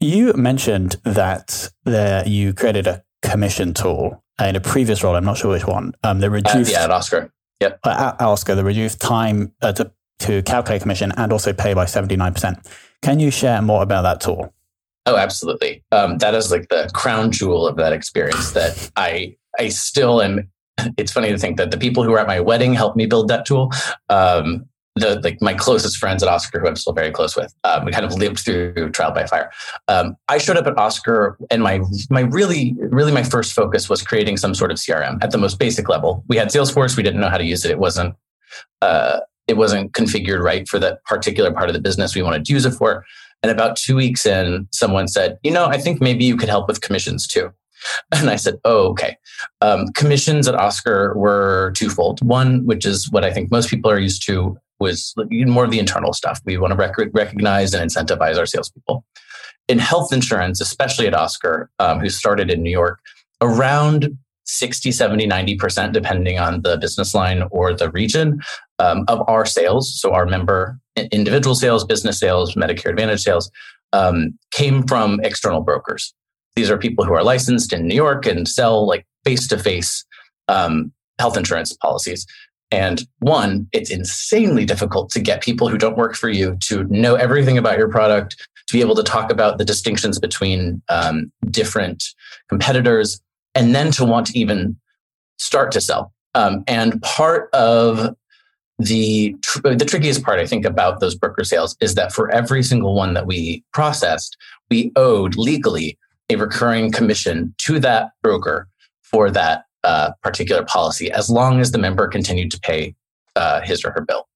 you 0.00 0.32
mentioned 0.32 0.96
that 1.04 1.70
there, 1.84 2.26
you 2.26 2.52
created 2.52 2.88
a 2.88 3.04
commission 3.22 3.72
tool 3.72 4.16
uh, 4.16 4.20
in 4.40 4.56
a 4.56 4.60
previous 4.60 5.02
role, 5.02 5.16
I'm 5.16 5.24
not 5.24 5.36
sure 5.36 5.50
which 5.50 5.66
one, 5.66 5.94
um, 6.02 6.20
they 6.20 6.28
reduced. 6.28 6.70
Uh, 6.70 6.78
yeah, 6.78 6.84
at 6.84 6.90
Oscar. 6.90 7.32
Yep. 7.60 7.80
Uh, 7.84 8.12
at 8.18 8.26
Oscar, 8.26 8.54
they 8.54 8.62
reduced 8.62 9.00
time 9.00 9.52
uh, 9.62 9.72
to, 9.72 9.92
to 10.20 10.42
calculate 10.42 10.82
commission 10.82 11.12
and 11.16 11.32
also 11.32 11.52
pay 11.52 11.74
by 11.74 11.84
79%. 11.84 12.66
Can 13.02 13.20
you 13.20 13.30
share 13.30 13.60
more 13.62 13.82
about 13.82 14.02
that 14.02 14.20
tool? 14.20 14.52
Oh, 15.06 15.16
absolutely. 15.16 15.82
Um, 15.90 16.18
that 16.18 16.34
is 16.34 16.50
like 16.50 16.68
the 16.68 16.88
crown 16.94 17.32
jewel 17.32 17.66
of 17.66 17.76
that 17.76 17.92
experience 17.92 18.52
that 18.52 18.90
I 18.96 19.36
I 19.58 19.68
still 19.68 20.22
am. 20.22 20.48
It's 20.96 21.12
funny 21.12 21.28
to 21.28 21.38
think 21.38 21.58
that 21.58 21.70
the 21.70 21.76
people 21.76 22.02
who 22.02 22.10
were 22.10 22.18
at 22.18 22.26
my 22.26 22.40
wedding 22.40 22.72
helped 22.72 22.96
me 22.96 23.06
build 23.06 23.28
that 23.28 23.44
tool. 23.44 23.70
Um, 24.08 24.66
the 24.94 25.20
like 25.20 25.40
my 25.40 25.54
closest 25.54 25.96
friends 25.96 26.22
at 26.22 26.28
Oscar, 26.28 26.60
who 26.60 26.68
I'm 26.68 26.76
still 26.76 26.92
very 26.92 27.10
close 27.10 27.36
with, 27.36 27.54
um, 27.64 27.84
we 27.84 27.92
kind 27.92 28.04
of 28.04 28.12
lived 28.14 28.40
through 28.40 28.90
trial 28.90 29.12
by 29.12 29.26
fire. 29.26 29.50
Um, 29.88 30.16
I 30.28 30.38
showed 30.38 30.56
up 30.56 30.66
at 30.66 30.76
Oscar, 30.76 31.38
and 31.50 31.62
my 31.62 31.80
my 32.10 32.20
really 32.20 32.74
really 32.78 33.12
my 33.12 33.22
first 33.22 33.52
focus 33.52 33.88
was 33.88 34.02
creating 34.02 34.36
some 34.36 34.54
sort 34.54 34.70
of 34.70 34.76
CRM 34.76 35.18
at 35.22 35.30
the 35.30 35.38
most 35.38 35.58
basic 35.58 35.88
level. 35.88 36.24
We 36.28 36.36
had 36.36 36.48
Salesforce, 36.48 36.96
we 36.96 37.02
didn't 37.02 37.20
know 37.20 37.30
how 37.30 37.38
to 37.38 37.44
use 37.44 37.64
it. 37.64 37.70
It 37.70 37.78
wasn't 37.78 38.14
uh, 38.82 39.20
it 39.48 39.56
wasn't 39.56 39.92
configured 39.92 40.42
right 40.42 40.68
for 40.68 40.78
that 40.78 41.02
particular 41.04 41.52
part 41.52 41.68
of 41.70 41.74
the 41.74 41.80
business 41.80 42.14
we 42.14 42.22
wanted 42.22 42.44
to 42.44 42.52
use 42.52 42.66
it 42.66 42.72
for. 42.72 43.04
And 43.42 43.50
about 43.50 43.76
two 43.76 43.96
weeks 43.96 44.26
in, 44.26 44.68
someone 44.72 45.08
said, 45.08 45.38
"You 45.42 45.52
know, 45.52 45.66
I 45.66 45.78
think 45.78 46.02
maybe 46.02 46.24
you 46.24 46.36
could 46.36 46.50
help 46.50 46.68
with 46.68 46.82
commissions 46.82 47.26
too." 47.26 47.50
And 48.12 48.30
I 48.30 48.36
said, 48.36 48.58
oh, 48.64 48.88
okay. 48.90 49.16
Um, 49.60 49.88
commissions 49.88 50.48
at 50.48 50.54
Oscar 50.54 51.14
were 51.16 51.72
twofold. 51.76 52.24
One, 52.24 52.64
which 52.66 52.86
is 52.86 53.10
what 53.10 53.24
I 53.24 53.32
think 53.32 53.50
most 53.50 53.70
people 53.70 53.90
are 53.90 53.98
used 53.98 54.24
to, 54.26 54.56
was 54.82 55.14
more 55.30 55.64
of 55.64 55.70
the 55.70 55.78
internal 55.78 56.12
stuff. 56.12 56.40
We 56.44 56.58
want 56.58 56.72
to 56.72 56.76
rec- 56.76 57.14
recognize 57.14 57.72
and 57.72 57.88
incentivize 57.88 58.36
our 58.36 58.46
salespeople. 58.46 59.04
In 59.68 59.78
health 59.78 60.12
insurance, 60.12 60.60
especially 60.60 61.06
at 61.06 61.14
Oscar, 61.14 61.70
um, 61.78 62.00
who 62.00 62.10
started 62.10 62.50
in 62.50 62.62
New 62.62 62.70
York, 62.70 63.00
around 63.40 64.18
60, 64.44 64.92
70, 64.92 65.26
90%, 65.28 65.92
depending 65.92 66.38
on 66.38 66.62
the 66.62 66.76
business 66.76 67.14
line 67.14 67.44
or 67.50 67.72
the 67.72 67.90
region 67.90 68.40
um, 68.78 69.04
of 69.08 69.22
our 69.28 69.46
sales. 69.46 69.98
So 70.00 70.12
our 70.12 70.26
member 70.26 70.78
individual 71.10 71.54
sales, 71.54 71.84
business 71.84 72.18
sales, 72.18 72.54
Medicare 72.54 72.90
Advantage 72.90 73.22
sales 73.22 73.50
um, 73.92 74.38
came 74.50 74.86
from 74.86 75.20
external 75.22 75.62
brokers. 75.62 76.12
These 76.56 76.70
are 76.70 76.76
people 76.76 77.04
who 77.04 77.14
are 77.14 77.24
licensed 77.24 77.72
in 77.72 77.86
New 77.86 77.94
York 77.94 78.26
and 78.26 78.46
sell 78.46 78.86
like 78.86 79.06
face 79.24 79.46
to 79.48 79.58
face 79.58 80.04
health 81.18 81.36
insurance 81.36 81.72
policies. 81.74 82.26
And 82.72 83.06
one, 83.18 83.68
it's 83.72 83.90
insanely 83.90 84.64
difficult 84.64 85.10
to 85.10 85.20
get 85.20 85.42
people 85.42 85.68
who 85.68 85.76
don't 85.76 85.98
work 85.98 86.16
for 86.16 86.30
you 86.30 86.56
to 86.62 86.84
know 86.84 87.14
everything 87.14 87.58
about 87.58 87.76
your 87.76 87.88
product, 87.88 88.48
to 88.66 88.72
be 88.72 88.80
able 88.80 88.94
to 88.94 89.02
talk 89.02 89.30
about 89.30 89.58
the 89.58 89.64
distinctions 89.64 90.18
between 90.18 90.80
um, 90.88 91.30
different 91.50 92.02
competitors, 92.48 93.20
and 93.54 93.74
then 93.74 93.92
to 93.92 94.06
want 94.06 94.26
to 94.28 94.38
even 94.38 94.74
start 95.36 95.70
to 95.72 95.82
sell. 95.82 96.14
Um, 96.34 96.64
and 96.66 97.00
part 97.02 97.50
of 97.52 98.16
the 98.78 99.36
tr- 99.42 99.74
the 99.74 99.84
trickiest 99.84 100.22
part, 100.22 100.40
I 100.40 100.46
think, 100.46 100.64
about 100.64 101.00
those 101.00 101.14
broker 101.14 101.44
sales 101.44 101.76
is 101.80 101.94
that 101.94 102.10
for 102.10 102.30
every 102.30 102.62
single 102.62 102.94
one 102.94 103.12
that 103.12 103.26
we 103.26 103.62
processed, 103.74 104.34
we 104.70 104.92
owed 104.96 105.36
legally 105.36 105.98
a 106.30 106.36
recurring 106.36 106.90
commission 106.90 107.54
to 107.58 107.78
that 107.80 108.12
broker 108.22 108.66
for 109.02 109.30
that 109.30 109.66
uh, 109.84 110.12
particular 110.22 110.64
policy 110.64 111.10
as 111.10 111.30
long 111.30 111.60
as 111.60 111.72
the 111.72 111.78
member 111.78 112.06
continued 112.08 112.50
to 112.50 112.60
pay 112.60 112.94
uh, 113.36 113.60
his 113.62 113.84
or 113.84 113.92
her 113.92 114.02
bill. 114.02 114.28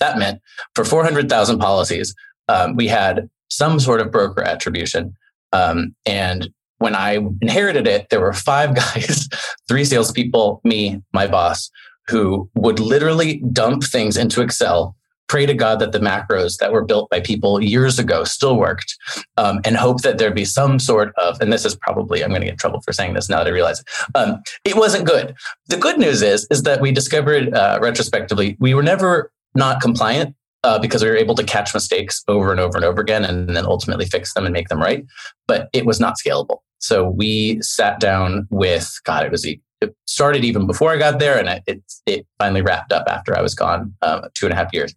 That 0.00 0.18
meant 0.18 0.40
for 0.74 0.84
400,000 0.84 1.58
policies, 1.58 2.14
um, 2.48 2.76
we 2.76 2.88
had 2.88 3.28
some 3.48 3.80
sort 3.80 4.00
of 4.00 4.10
broker 4.10 4.42
attribution. 4.42 5.14
Um, 5.52 5.94
and 6.04 6.50
when 6.78 6.94
I 6.94 7.18
inherited 7.40 7.86
it, 7.86 8.08
there 8.10 8.20
were 8.20 8.32
five 8.32 8.74
guys, 8.94 9.28
three 9.68 9.84
salespeople, 9.84 10.60
me, 10.64 11.02
my 11.12 11.26
boss, 11.26 11.70
who 12.08 12.48
would 12.54 12.78
literally 12.78 13.42
dump 13.52 13.84
things 13.84 14.16
into 14.16 14.42
Excel 14.42 14.96
pray 15.28 15.46
to 15.46 15.54
God 15.54 15.78
that 15.80 15.92
the 15.92 15.98
macros 15.98 16.58
that 16.58 16.72
were 16.72 16.84
built 16.84 17.10
by 17.10 17.20
people 17.20 17.62
years 17.62 17.98
ago 17.98 18.24
still 18.24 18.56
worked, 18.56 18.96
um, 19.36 19.60
and 19.64 19.76
hope 19.76 20.02
that 20.02 20.18
there'd 20.18 20.34
be 20.34 20.44
some 20.44 20.78
sort 20.78 21.12
of, 21.16 21.40
and 21.40 21.52
this 21.52 21.64
is 21.64 21.74
probably, 21.76 22.22
I'm 22.22 22.30
going 22.30 22.42
to 22.42 22.46
get 22.46 22.58
trouble 22.58 22.80
for 22.82 22.92
saying 22.92 23.14
this 23.14 23.28
now 23.28 23.38
that 23.38 23.48
I 23.48 23.50
realize 23.50 23.80
it, 23.80 23.86
um, 24.14 24.42
it 24.64 24.76
wasn't 24.76 25.06
good. 25.06 25.34
The 25.68 25.76
good 25.76 25.98
news 25.98 26.22
is, 26.22 26.46
is 26.50 26.62
that 26.62 26.80
we 26.80 26.92
discovered 26.92 27.52
uh, 27.54 27.78
retrospectively, 27.82 28.56
we 28.60 28.74
were 28.74 28.82
never 28.82 29.32
not 29.54 29.80
compliant 29.80 30.34
uh, 30.64 30.78
because 30.78 31.02
we 31.02 31.08
were 31.08 31.16
able 31.16 31.34
to 31.34 31.44
catch 31.44 31.74
mistakes 31.74 32.22
over 32.28 32.50
and 32.50 32.60
over 32.60 32.76
and 32.76 32.84
over 32.84 33.00
again 33.00 33.24
and 33.24 33.56
then 33.56 33.66
ultimately 33.66 34.04
fix 34.04 34.34
them 34.34 34.44
and 34.44 34.52
make 34.52 34.68
them 34.68 34.80
right. 34.80 35.04
But 35.46 35.68
it 35.72 35.86
was 35.86 36.00
not 36.00 36.14
scalable. 36.24 36.58
So 36.78 37.08
we 37.08 37.60
sat 37.62 38.00
down 38.00 38.46
with, 38.50 39.00
God, 39.04 39.24
it 39.24 39.32
was, 39.32 39.46
it 39.80 39.94
started 40.06 40.44
even 40.44 40.66
before 40.66 40.90
I 40.90 40.96
got 40.96 41.18
there 41.18 41.38
and 41.38 41.62
it, 41.66 41.82
it 42.06 42.26
finally 42.38 42.62
wrapped 42.62 42.92
up 42.92 43.06
after 43.08 43.36
I 43.36 43.42
was 43.42 43.54
gone 43.54 43.94
uh, 44.02 44.28
two 44.34 44.46
and 44.46 44.52
a 44.52 44.56
half 44.56 44.72
years. 44.72 44.94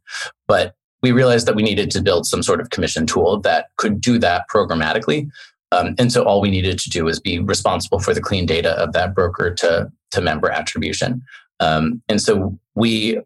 But 0.48 0.76
we 1.02 1.12
realized 1.12 1.48
that 1.48 1.56
we 1.56 1.64
needed 1.64 1.92
to 1.92 2.02
build 2.02 2.26
some 2.26 2.44
sort 2.44 2.60
of 2.60 2.70
commission 2.70 3.06
tool 3.06 3.40
that 3.42 3.68
could 3.78 4.02
do 4.02 4.18
that 4.20 4.46
programmatically. 4.50 5.30
Um, 5.72 5.96
and 5.98 6.12
so 6.12 6.24
all 6.24 6.42
we 6.42 6.50
needed 6.50 6.80
to 6.80 6.90
do 6.90 7.06
was 7.06 7.20
be 7.20 7.40
responsible 7.40 8.00
for 8.00 8.14
the 8.14 8.22
clean 8.22 8.46
data 8.46 8.72
of 8.72 8.94
that 8.94 9.14
broker 9.14 9.54
to, 9.56 9.92
to 10.12 10.22
member 10.22 10.50
attribution. 10.50 11.22
Um, 11.60 12.02
and 12.10 12.22
so 12.22 12.58
we 12.76 13.20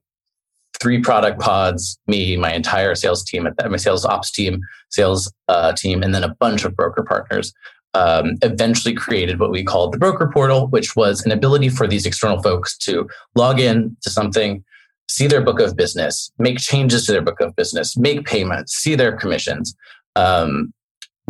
three 0.80 1.00
product 1.00 1.40
pods, 1.40 1.98
me, 2.08 2.36
my 2.36 2.52
entire 2.52 2.94
sales 2.96 3.24
team, 3.24 3.48
my 3.70 3.78
sales 3.78 4.06
ops 4.06 4.32
team, 4.32 4.60
sales 4.90 5.32
uh, 5.48 5.72
team, 5.72 6.04
and 6.04 6.14
then 6.14 6.24
a 6.24 6.36
bunch 6.36 6.66
of 6.66 6.76
broker 6.76 7.04
partners. 7.04 7.54
Um, 7.96 8.38
eventually 8.42 8.96
created 8.96 9.40
what 9.40 9.52
we 9.52 9.64
called 9.64 9.94
the 9.94 10.00
broker 10.00 10.28
portal, 10.34 10.66
which 10.68 10.96
was 10.96 11.24
an 11.26 11.32
ability 11.32 11.70
for 11.70 11.88
these 11.88 12.08
external 12.08 12.42
folks 12.42 12.76
to 12.80 13.08
log 13.36 13.60
in 13.60 13.96
to 14.02 14.10
something, 14.10 14.64
see 15.08 15.28
their 15.28 15.42
book 15.42 15.60
of 15.60 15.76
business, 15.76 16.32
make 16.40 16.58
changes 16.58 17.06
to 17.06 17.12
their 17.12 17.22
book 17.22 17.40
of 17.40 17.56
business, 17.56 17.96
make 17.96 18.26
payments, 18.26 18.74
see 18.74 18.96
their 18.96 19.16
commissions, 19.16 19.76
um, 20.16 20.74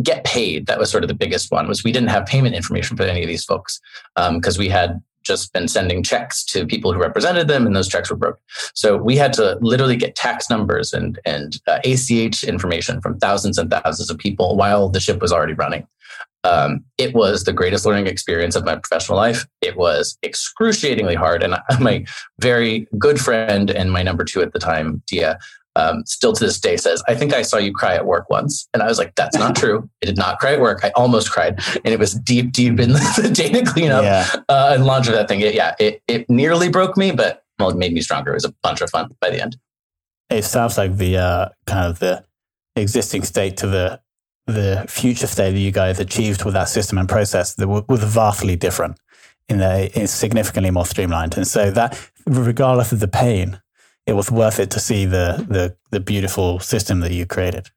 get 0.02 0.24
paid. 0.24 0.66
That 0.66 0.78
was 0.78 0.90
sort 0.90 1.04
of 1.04 1.08
the 1.08 1.14
biggest 1.14 1.52
one. 1.52 1.68
Was 1.68 1.84
we 1.84 1.92
didn't 1.92 2.08
have 2.08 2.26
payment 2.26 2.54
information 2.54 2.96
for 2.96 3.04
any 3.04 3.22
of 3.22 3.28
these 3.28 3.44
folks 3.44 3.80
because 4.16 4.56
um, 4.56 4.60
we 4.60 4.68
had 4.68 5.02
just 5.24 5.52
been 5.52 5.68
sending 5.68 6.02
checks 6.02 6.44
to 6.44 6.66
people 6.66 6.92
who 6.92 7.00
represented 7.00 7.48
them, 7.48 7.66
and 7.66 7.74
those 7.74 7.88
checks 7.88 8.10
were 8.10 8.16
broken. 8.16 8.40
So 8.74 8.96
we 8.96 9.16
had 9.16 9.32
to 9.34 9.58
literally 9.60 9.96
get 9.96 10.14
tax 10.14 10.50
numbers 10.50 10.92
and 10.92 11.18
and 11.24 11.58
uh, 11.66 11.80
ACH 11.84 12.44
information 12.44 13.00
from 13.00 13.18
thousands 13.18 13.58
and 13.58 13.70
thousands 13.70 14.10
of 14.10 14.18
people 14.18 14.56
while 14.56 14.88
the 14.88 15.00
ship 15.00 15.20
was 15.20 15.32
already 15.32 15.54
running. 15.54 15.86
Um, 16.44 16.84
it 16.98 17.14
was 17.14 17.44
the 17.44 17.52
greatest 17.52 17.86
learning 17.86 18.06
experience 18.06 18.54
of 18.54 18.64
my 18.64 18.76
professional 18.76 19.16
life. 19.16 19.46
It 19.60 19.76
was 19.76 20.18
excruciatingly 20.22 21.14
hard, 21.14 21.42
and 21.42 21.56
my 21.80 22.04
very 22.40 22.86
good 22.98 23.20
friend 23.20 23.70
and 23.70 23.90
my 23.90 24.02
number 24.02 24.24
two 24.24 24.42
at 24.42 24.52
the 24.52 24.58
time, 24.58 25.02
Dia, 25.06 25.38
um, 25.76 26.04
still 26.06 26.32
to 26.32 26.44
this 26.44 26.60
day 26.60 26.76
says, 26.76 27.02
I 27.08 27.14
think 27.14 27.34
I 27.34 27.42
saw 27.42 27.56
you 27.56 27.72
cry 27.72 27.94
at 27.94 28.06
work 28.06 28.30
once. 28.30 28.68
And 28.72 28.82
I 28.82 28.86
was 28.86 28.98
like, 28.98 29.14
that's 29.16 29.36
not 29.36 29.56
true. 29.62 29.88
I 30.02 30.06
did 30.06 30.16
not 30.16 30.38
cry 30.38 30.52
at 30.52 30.60
work. 30.60 30.84
I 30.84 30.90
almost 30.94 31.30
cried. 31.30 31.60
And 31.84 31.92
it 31.92 31.98
was 31.98 32.14
deep, 32.14 32.52
deep 32.52 32.78
in 32.78 32.92
the 32.92 33.30
data 33.32 33.64
cleanup 33.66 34.04
yeah. 34.04 34.28
uh, 34.48 34.72
and 34.74 34.86
launch 34.86 35.08
of 35.08 35.14
that 35.14 35.28
thing. 35.28 35.40
It, 35.40 35.54
yeah, 35.54 35.74
it, 35.78 36.02
it 36.06 36.28
nearly 36.30 36.68
broke 36.68 36.96
me, 36.96 37.10
but 37.10 37.42
well, 37.58 37.70
it 37.70 37.76
made 37.76 37.92
me 37.92 38.00
stronger. 38.00 38.32
It 38.32 38.34
was 38.34 38.44
a 38.44 38.54
bunch 38.62 38.80
of 38.80 38.90
fun 38.90 39.10
by 39.20 39.30
the 39.30 39.40
end. 39.40 39.56
It 40.30 40.44
sounds 40.44 40.78
like 40.78 40.96
the 40.96 41.18
uh, 41.18 41.48
kind 41.66 41.90
of 41.90 41.98
the 41.98 42.24
existing 42.76 43.22
state 43.22 43.56
to 43.58 43.66
the 43.66 44.00
the 44.46 44.84
future 44.88 45.26
state 45.26 45.52
that 45.52 45.58
you 45.58 45.70
guys 45.70 45.98
achieved 45.98 46.44
with 46.44 46.54
that 46.54 46.68
system 46.68 46.98
and 46.98 47.08
process 47.08 47.54
that 47.54 47.68
was 47.68 48.04
vastly 48.04 48.56
different 48.56 48.98
in 49.48 49.58
that 49.58 49.96
it's 49.96 50.12
significantly 50.12 50.70
more 50.70 50.86
streamlined. 50.86 51.36
And 51.36 51.46
so 51.46 51.70
that 51.70 52.10
regardless 52.26 52.92
of 52.92 53.00
the 53.00 53.08
pain, 53.08 53.60
it 54.06 54.12
was 54.12 54.30
worth 54.30 54.60
it 54.60 54.70
to 54.72 54.80
see 54.80 55.06
the 55.06 55.46
the 55.48 55.76
the 55.90 56.00
beautiful 56.00 56.58
system 56.58 57.00
that 57.00 57.12
you 57.12 57.26
created. 57.26 57.70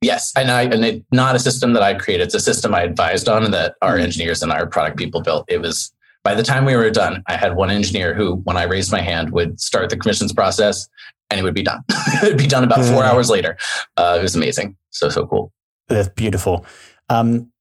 Yes, 0.00 0.32
and 0.36 0.50
I 0.50 0.62
and 0.62 0.84
it, 0.84 1.04
not 1.12 1.34
a 1.34 1.38
system 1.38 1.72
that 1.74 1.82
I 1.82 1.94
created. 1.94 2.24
It's 2.24 2.34
a 2.34 2.40
system 2.40 2.74
I 2.74 2.82
advised 2.82 3.28
on 3.28 3.50
that 3.50 3.74
our 3.82 3.94
mm-hmm. 3.94 4.04
engineers 4.04 4.42
and 4.42 4.52
our 4.52 4.66
product 4.66 4.96
people 4.96 5.22
built. 5.22 5.44
It 5.48 5.60
was 5.60 5.92
by 6.24 6.34
the 6.34 6.42
time 6.42 6.64
we 6.64 6.76
were 6.76 6.90
done, 6.90 7.22
I 7.26 7.36
had 7.36 7.56
one 7.56 7.70
engineer 7.70 8.14
who, 8.14 8.36
when 8.44 8.56
I 8.56 8.62
raised 8.62 8.92
my 8.92 9.00
hand, 9.00 9.32
would 9.32 9.60
start 9.60 9.90
the 9.90 9.96
commissions 9.96 10.32
process, 10.32 10.88
and 11.30 11.40
it 11.40 11.42
would 11.42 11.54
be 11.54 11.64
done. 11.64 11.80
it 11.88 12.22
would 12.22 12.38
be 12.38 12.46
done 12.46 12.62
about 12.62 12.84
four 12.84 13.02
hours 13.02 13.28
later. 13.28 13.56
Uh, 13.96 14.16
it 14.18 14.22
was 14.22 14.36
amazing. 14.36 14.76
So 14.90 15.08
so 15.08 15.26
cool. 15.26 15.52
That's 15.94 16.08
beautiful. 16.08 16.64
Um, 17.08 17.52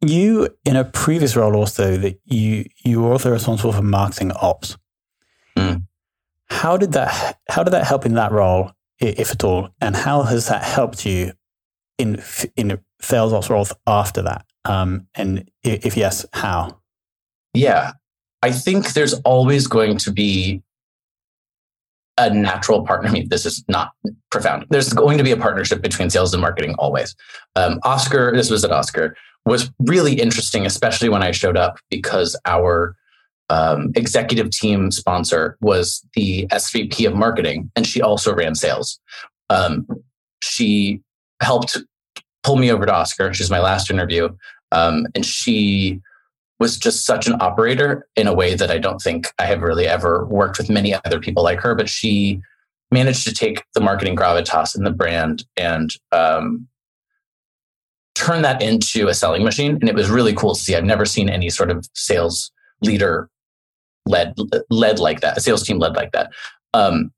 you 0.00 0.48
in 0.64 0.76
a 0.76 0.84
previous 0.84 1.36
role 1.36 1.56
also 1.56 1.96
that 1.96 2.20
you 2.24 2.66
you 2.84 3.00
were 3.02 3.12
also 3.12 3.30
responsible 3.30 3.72
for 3.72 3.82
marketing 3.82 4.32
ops. 4.32 4.76
Mm. 5.56 5.86
How 6.48 6.76
did 6.76 6.92
that 6.92 7.38
how 7.48 7.62
did 7.62 7.72
that 7.72 7.86
help 7.86 8.06
in 8.06 8.14
that 8.14 8.32
role, 8.32 8.72
if 8.98 9.30
at 9.30 9.44
all, 9.44 9.70
and 9.80 9.96
how 9.96 10.22
has 10.22 10.48
that 10.48 10.62
helped 10.62 11.06
you 11.06 11.32
in 11.98 12.22
in 12.56 12.78
sales 13.00 13.32
ops 13.32 13.50
roles 13.50 13.72
after 13.86 14.22
that? 14.22 14.44
Um, 14.64 15.06
and 15.14 15.50
if 15.62 15.96
yes, 15.96 16.26
how? 16.32 16.80
Yeah, 17.54 17.92
I 18.42 18.52
think 18.52 18.92
there's 18.92 19.14
always 19.24 19.66
going 19.66 19.98
to 19.98 20.12
be 20.12 20.62
a 22.18 22.30
natural 22.30 22.84
partner. 22.84 23.08
I 23.08 23.12
mean, 23.12 23.28
this 23.28 23.44
is 23.44 23.64
not 23.68 23.90
profound. 24.30 24.66
There's 24.70 24.92
going 24.92 25.18
to 25.18 25.24
be 25.24 25.32
a 25.32 25.36
partnership 25.36 25.82
between 25.82 26.10
sales 26.10 26.32
and 26.32 26.40
marketing 26.40 26.74
always. 26.78 27.14
Um, 27.56 27.78
Oscar, 27.84 28.32
this 28.34 28.50
was 28.50 28.64
at 28.64 28.72
Oscar, 28.72 29.16
was 29.44 29.70
really 29.80 30.14
interesting, 30.14 30.66
especially 30.66 31.08
when 31.08 31.22
I 31.22 31.30
showed 31.30 31.56
up 31.56 31.78
because 31.90 32.38
our 32.46 32.96
um, 33.48 33.92
executive 33.94 34.50
team 34.50 34.90
sponsor 34.90 35.56
was 35.60 36.04
the 36.14 36.46
SVP 36.48 37.06
of 37.06 37.14
marketing, 37.14 37.70
and 37.76 37.86
she 37.86 38.02
also 38.02 38.34
ran 38.34 38.54
sales. 38.54 38.98
Um, 39.50 39.86
she 40.42 41.00
helped 41.40 41.78
pull 42.42 42.56
me 42.56 42.72
over 42.72 42.86
to 42.86 42.92
Oscar. 42.92 43.32
She's 43.32 43.50
my 43.50 43.60
last 43.60 43.90
interview, 43.90 44.28
um, 44.72 45.06
and 45.14 45.24
she 45.24 46.00
was 46.58 46.78
just 46.78 47.04
such 47.04 47.26
an 47.26 47.40
operator 47.40 48.06
in 48.16 48.26
a 48.26 48.34
way 48.34 48.54
that 48.54 48.70
I 48.70 48.78
don't 48.78 49.00
think 49.00 49.28
I 49.38 49.46
have 49.46 49.62
really 49.62 49.86
ever 49.86 50.24
worked 50.26 50.58
with 50.58 50.70
many 50.70 50.94
other 50.94 51.20
people 51.20 51.42
like 51.42 51.60
her. 51.60 51.74
But 51.74 51.88
she 51.88 52.40
managed 52.90 53.26
to 53.26 53.34
take 53.34 53.62
the 53.74 53.80
marketing 53.80 54.16
gravitas 54.16 54.76
in 54.76 54.84
the 54.84 54.90
brand 54.90 55.44
and 55.56 55.90
um, 56.12 56.66
turn 58.14 58.42
that 58.42 58.62
into 58.62 59.08
a 59.08 59.14
selling 59.14 59.44
machine. 59.44 59.72
And 59.72 59.88
it 59.88 59.94
was 59.94 60.08
really 60.08 60.32
cool 60.32 60.54
to 60.54 60.60
see. 60.60 60.74
I've 60.74 60.84
never 60.84 61.04
seen 61.04 61.28
any 61.28 61.50
sort 61.50 61.70
of 61.70 61.86
sales 61.94 62.50
leader 62.82 63.28
led 64.06 64.34
led 64.70 64.98
like 64.98 65.20
that, 65.20 65.36
a 65.36 65.40
sales 65.40 65.64
team 65.64 65.78
led 65.78 65.96
like 65.96 66.12
that. 66.12 66.30
Um, 66.72 67.10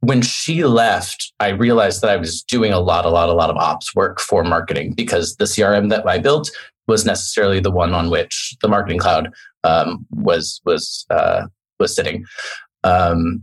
when 0.00 0.22
she 0.22 0.64
left, 0.64 1.32
I 1.40 1.48
realized 1.48 2.02
that 2.02 2.10
I 2.10 2.16
was 2.16 2.42
doing 2.42 2.72
a 2.72 2.78
lot, 2.78 3.06
a 3.06 3.08
lot, 3.08 3.28
a 3.28 3.32
lot 3.32 3.50
of 3.50 3.56
ops 3.56 3.94
work 3.94 4.20
for 4.20 4.44
marketing 4.44 4.92
because 4.92 5.36
the 5.36 5.46
CRM 5.46 5.88
that 5.90 6.06
I 6.06 6.18
built 6.18 6.50
was 6.86 7.04
necessarily 7.04 7.60
the 7.60 7.70
one 7.70 7.94
on 7.94 8.10
which 8.10 8.56
the 8.62 8.68
marketing 8.68 8.98
cloud 8.98 9.30
um, 9.64 10.06
was 10.10 10.60
was 10.64 11.06
uh, 11.10 11.46
was 11.78 11.94
sitting. 11.94 12.24
Um, 12.84 13.42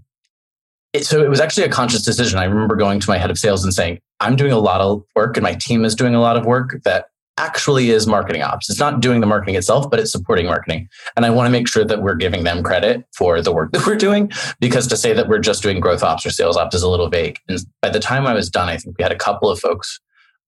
it, 0.93 1.06
so 1.06 1.23
it 1.23 1.29
was 1.29 1.39
actually 1.39 1.65
a 1.65 1.69
conscious 1.69 2.03
decision. 2.03 2.39
I 2.39 2.45
remember 2.45 2.75
going 2.75 2.99
to 2.99 3.10
my 3.10 3.17
head 3.17 3.32
of 3.32 3.38
sales 3.38 3.63
and 3.63 3.73
saying, 3.73 3.99
"I'm 4.19 4.36
doing 4.36 4.51
a 4.51 4.60
lot 4.60 4.82
of 4.82 5.03
work, 5.15 5.38
and 5.38 5.43
my 5.43 5.56
team 5.56 5.86
is 5.86 5.95
doing 5.95 6.15
a 6.15 6.21
lot 6.21 6.38
of 6.38 6.45
work 6.45 6.79
that 6.86 7.08
actually 7.38 7.89
is 7.89 8.06
marketing 8.06 8.43
ops. 8.43 8.69
It's 8.69 8.79
not 8.79 8.99
doing 8.99 9.19
the 9.19 9.27
marketing 9.27 9.56
itself, 9.56 9.89
but 9.89 9.99
it's 9.99 10.12
supporting 10.12 10.45
marketing. 10.45 10.88
And 11.15 11.25
I 11.25 11.29
want 11.32 11.47
to 11.47 11.51
make 11.51 11.67
sure 11.67 11.84
that 11.84 12.01
we're 12.01 12.15
giving 12.15 12.43
them 12.43 12.62
credit 12.62 13.06
for 13.15 13.41
the 13.41 13.51
work 13.51 13.71
that 13.73 13.88
we're 13.88 13.95
doing 13.95 14.32
because 14.60 14.88
to 14.88 14.97
say 14.97 15.13
that 15.13 15.27
we're 15.27 15.39
just 15.39 15.63
doing 15.63 15.79
growth 15.79 16.03
ops 16.03 16.25
or 16.25 16.29
sales 16.29 16.58
ops 16.58 16.75
is 16.75 16.84
a 16.84 16.89
little 16.89 17.10
vague. 17.10 17.39
And 17.47 17.60
by 17.82 17.89
the 17.89 17.99
time 17.99 18.27
I 18.27 18.34
was 18.34 18.49
done, 18.49 18.69
I 18.69 18.77
think 18.77 18.97
we 18.97 19.03
had 19.03 19.12
a 19.12 19.17
couple 19.17 19.49
of 19.49 19.60
folks 19.60 19.99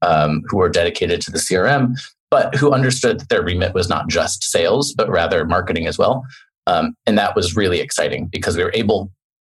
um, 0.01 0.43
who 0.47 0.57
were 0.57 0.69
dedicated 0.69 1.21
to 1.21 1.31
the 1.31 1.39
CRM, 1.39 1.95
but 2.31 2.55
who 2.55 2.71
understood 2.71 3.19
that 3.19 3.29
their 3.29 3.43
remit 3.43 3.73
was 3.73 3.89
not 3.89 4.09
just 4.09 4.43
sales, 4.43 4.93
but 4.93 5.09
rather 5.09 5.45
marketing 5.45 5.87
as 5.87 5.97
well. 5.97 6.25
Um, 6.67 6.95
and 7.05 7.17
that 7.17 7.35
was 7.35 7.55
really 7.55 7.79
exciting 7.79 8.27
because 8.27 8.57
we 8.57 8.63
were 8.63 8.73
able, 8.73 9.11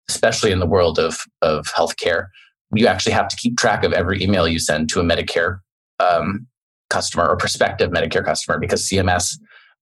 especially 0.09 0.51
in 0.51 0.59
the 0.59 0.65
world 0.65 0.97
of, 0.99 1.21
of 1.41 1.65
healthcare, 1.67 2.27
you 2.73 2.87
actually 2.87 3.13
have 3.13 3.27
to 3.27 3.35
keep 3.35 3.57
track 3.57 3.83
of 3.83 3.93
every 3.93 4.21
email 4.21 4.47
you 4.47 4.59
send 4.59 4.89
to 4.89 4.99
a 4.99 5.03
Medicare 5.03 5.59
um, 5.99 6.47
customer 6.89 7.27
or 7.27 7.37
prospective 7.37 7.91
Medicare 7.91 8.25
customer 8.25 8.59
because 8.59 8.87
CMS 8.87 9.37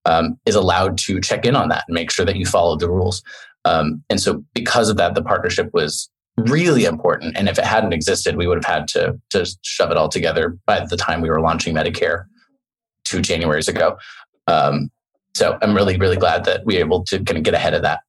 um, 0.06 0.38
is 0.46 0.56
allowed 0.56 0.98
to 0.98 1.22
check 1.22 1.46
in 1.46 1.56
on 1.56 1.70
that 1.70 1.86
and 1.88 1.94
make 1.94 2.12
sure 2.12 2.26
that 2.26 2.36
you 2.36 2.46
follow 2.46 2.76
the 2.76 2.90
rules. 2.90 3.24
Um, 3.64 4.04
and 4.10 4.20
so, 4.20 4.44
because 4.54 4.90
of 4.90 4.98
that, 4.98 5.14
the 5.14 5.22
partnership 5.22 5.70
was 5.74 6.10
really 6.38 6.86
important. 6.86 7.38
And 7.38 7.48
if 7.48 7.60
it 7.60 7.66
hadn't 7.66 7.94
existed, 7.94 8.36
we 8.36 8.48
would 8.48 8.58
have 8.58 8.74
had 8.74 8.88
to 8.90 9.20
to 9.30 9.46
shove 9.62 9.92
it 9.92 9.98
all 9.98 10.10
together 10.10 10.58
by 10.66 10.86
the 10.86 10.98
time 10.98 11.22
we 11.22 11.30
were 11.30 11.42
launching 11.42 11.76
Medicare 11.76 12.26
two 13.12 13.20
Januaries 13.20 13.68
ago. 13.68 13.98
Um, 14.48 14.90
so, 15.34 15.58
I'm 15.62 15.74
really, 15.76 15.98
really 15.98 16.18
glad 16.18 16.46
that 16.46 16.66
we 16.66 16.76
were 16.76 16.82
able 16.82 17.04
to 17.06 17.24
kind 17.24 17.38
of 17.38 17.44
get 17.44 17.54
ahead 17.54 17.74
of 17.74 17.82
that. 17.84 18.00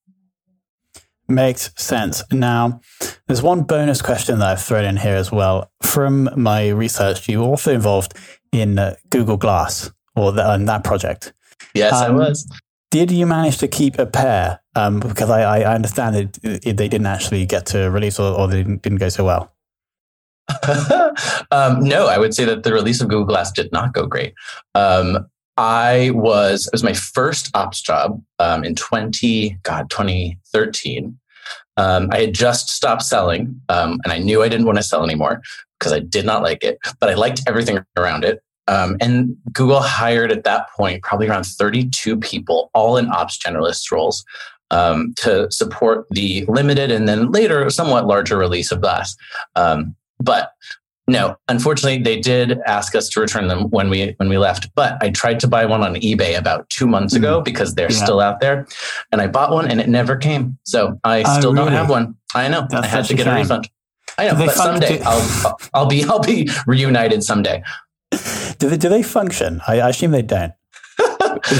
Makes 1.28 1.70
sense. 1.76 2.22
Now, 2.32 2.80
there's 3.26 3.42
one 3.42 3.62
bonus 3.62 4.02
question 4.02 4.38
that 4.40 4.48
I've 4.48 4.62
thrown 4.62 4.84
in 4.84 4.96
here 4.96 5.14
as 5.14 5.30
well. 5.30 5.70
From 5.82 6.28
my 6.36 6.68
research, 6.68 7.28
you 7.28 7.40
were 7.40 7.46
also 7.46 7.72
involved 7.72 8.14
in 8.50 8.78
uh, 8.78 8.96
Google 9.10 9.36
Glass 9.36 9.90
or 10.14 10.32
the, 10.32 10.48
um, 10.48 10.66
that 10.66 10.84
project. 10.84 11.32
Yes, 11.74 11.94
um, 11.94 12.02
I 12.02 12.10
was. 12.10 12.50
Did 12.90 13.10
you 13.10 13.26
manage 13.26 13.58
to 13.58 13.68
keep 13.68 13.98
a 13.98 14.04
pair? 14.04 14.60
Um, 14.74 15.00
because 15.00 15.30
I, 15.30 15.62
I 15.62 15.74
understand 15.74 16.16
that 16.16 16.32
they 16.42 16.88
didn't 16.88 17.06
actually 17.06 17.46
get 17.46 17.66
to 17.66 17.90
release 17.90 18.18
or, 18.18 18.38
or 18.38 18.48
they 18.48 18.58
didn't, 18.58 18.82
didn't 18.82 18.98
go 18.98 19.08
so 19.08 19.24
well. 19.24 19.54
um, 21.50 21.80
no, 21.80 22.06
I 22.06 22.18
would 22.18 22.34
say 22.34 22.44
that 22.44 22.62
the 22.62 22.72
release 22.72 23.00
of 23.00 23.08
Google 23.08 23.26
Glass 23.26 23.52
did 23.52 23.70
not 23.72 23.92
go 23.92 24.06
great. 24.06 24.34
Um, 24.74 25.26
I 25.56 26.10
was 26.14 26.66
it 26.66 26.72
was 26.72 26.82
my 26.82 26.94
first 26.94 27.54
ops 27.54 27.80
job 27.80 28.22
um, 28.38 28.64
in 28.64 28.74
20 28.74 29.58
God 29.62 29.90
2013. 29.90 31.18
Um, 31.76 32.08
I 32.12 32.20
had 32.20 32.34
just 32.34 32.68
stopped 32.68 33.02
selling, 33.02 33.60
um, 33.68 34.00
and 34.04 34.12
I 34.12 34.18
knew 34.18 34.42
I 34.42 34.48
didn't 34.48 34.66
want 34.66 34.78
to 34.78 34.84
sell 34.84 35.04
anymore 35.04 35.42
because 35.78 35.92
I 35.92 36.00
did 36.00 36.24
not 36.24 36.42
like 36.42 36.62
it, 36.62 36.78
but 37.00 37.08
I 37.08 37.14
liked 37.14 37.42
everything 37.46 37.78
around 37.96 38.24
it. 38.24 38.42
Um, 38.68 38.96
and 39.00 39.36
Google 39.52 39.80
hired 39.80 40.30
at 40.30 40.44
that 40.44 40.70
point 40.70 41.02
probably 41.02 41.28
around 41.28 41.44
32 41.44 42.18
people, 42.18 42.70
all 42.74 42.96
in 42.96 43.10
ops 43.10 43.38
generalist 43.38 43.90
roles, 43.90 44.24
um, 44.70 45.12
to 45.16 45.50
support 45.50 46.06
the 46.10 46.44
limited 46.46 46.90
and 46.90 47.08
then 47.08 47.32
later 47.32 47.68
somewhat 47.70 48.06
larger 48.06 48.38
release 48.38 48.70
of 48.70 48.80
Glass. 48.80 49.16
Um, 49.56 49.96
but 50.22 50.52
no, 51.08 51.36
unfortunately, 51.48 52.02
they 52.02 52.20
did 52.20 52.60
ask 52.60 52.94
us 52.94 53.08
to 53.10 53.20
return 53.20 53.48
them 53.48 53.68
when 53.70 53.90
we 53.90 54.14
when 54.18 54.28
we 54.28 54.38
left. 54.38 54.72
But 54.74 55.02
I 55.02 55.10
tried 55.10 55.40
to 55.40 55.48
buy 55.48 55.66
one 55.66 55.82
on 55.82 55.94
eBay 55.96 56.38
about 56.38 56.70
two 56.70 56.86
months 56.86 57.14
ago 57.14 57.40
mm. 57.40 57.44
because 57.44 57.74
they're 57.74 57.90
yeah. 57.90 58.04
still 58.04 58.20
out 58.20 58.40
there, 58.40 58.66
and 59.10 59.20
I 59.20 59.26
bought 59.26 59.50
one 59.50 59.68
and 59.68 59.80
it 59.80 59.88
never 59.88 60.16
came. 60.16 60.58
So 60.62 61.00
I 61.02 61.24
oh, 61.26 61.38
still 61.38 61.52
really? 61.52 61.66
don't 61.66 61.72
have 61.72 61.90
one. 61.90 62.14
I 62.34 62.48
know. 62.48 62.66
That's 62.70 62.84
I 62.84 62.86
had 62.86 63.04
to 63.06 63.14
get 63.14 63.26
a, 63.26 63.32
a 63.32 63.34
refund. 63.34 63.68
I 64.16 64.28
know, 64.28 64.36
but 64.36 64.54
someday 64.54 65.00
I'll 65.02 65.58
I'll 65.74 65.86
be 65.86 66.04
I'll 66.08 66.20
be 66.20 66.48
reunited 66.66 67.24
someday. 67.24 67.64
Do 68.58 68.68
they 68.68 68.76
do 68.76 68.88
they 68.88 69.02
function? 69.02 69.60
I, 69.66 69.80
I 69.80 69.88
assume 69.88 70.12
they 70.12 70.22
don't. 70.22 70.52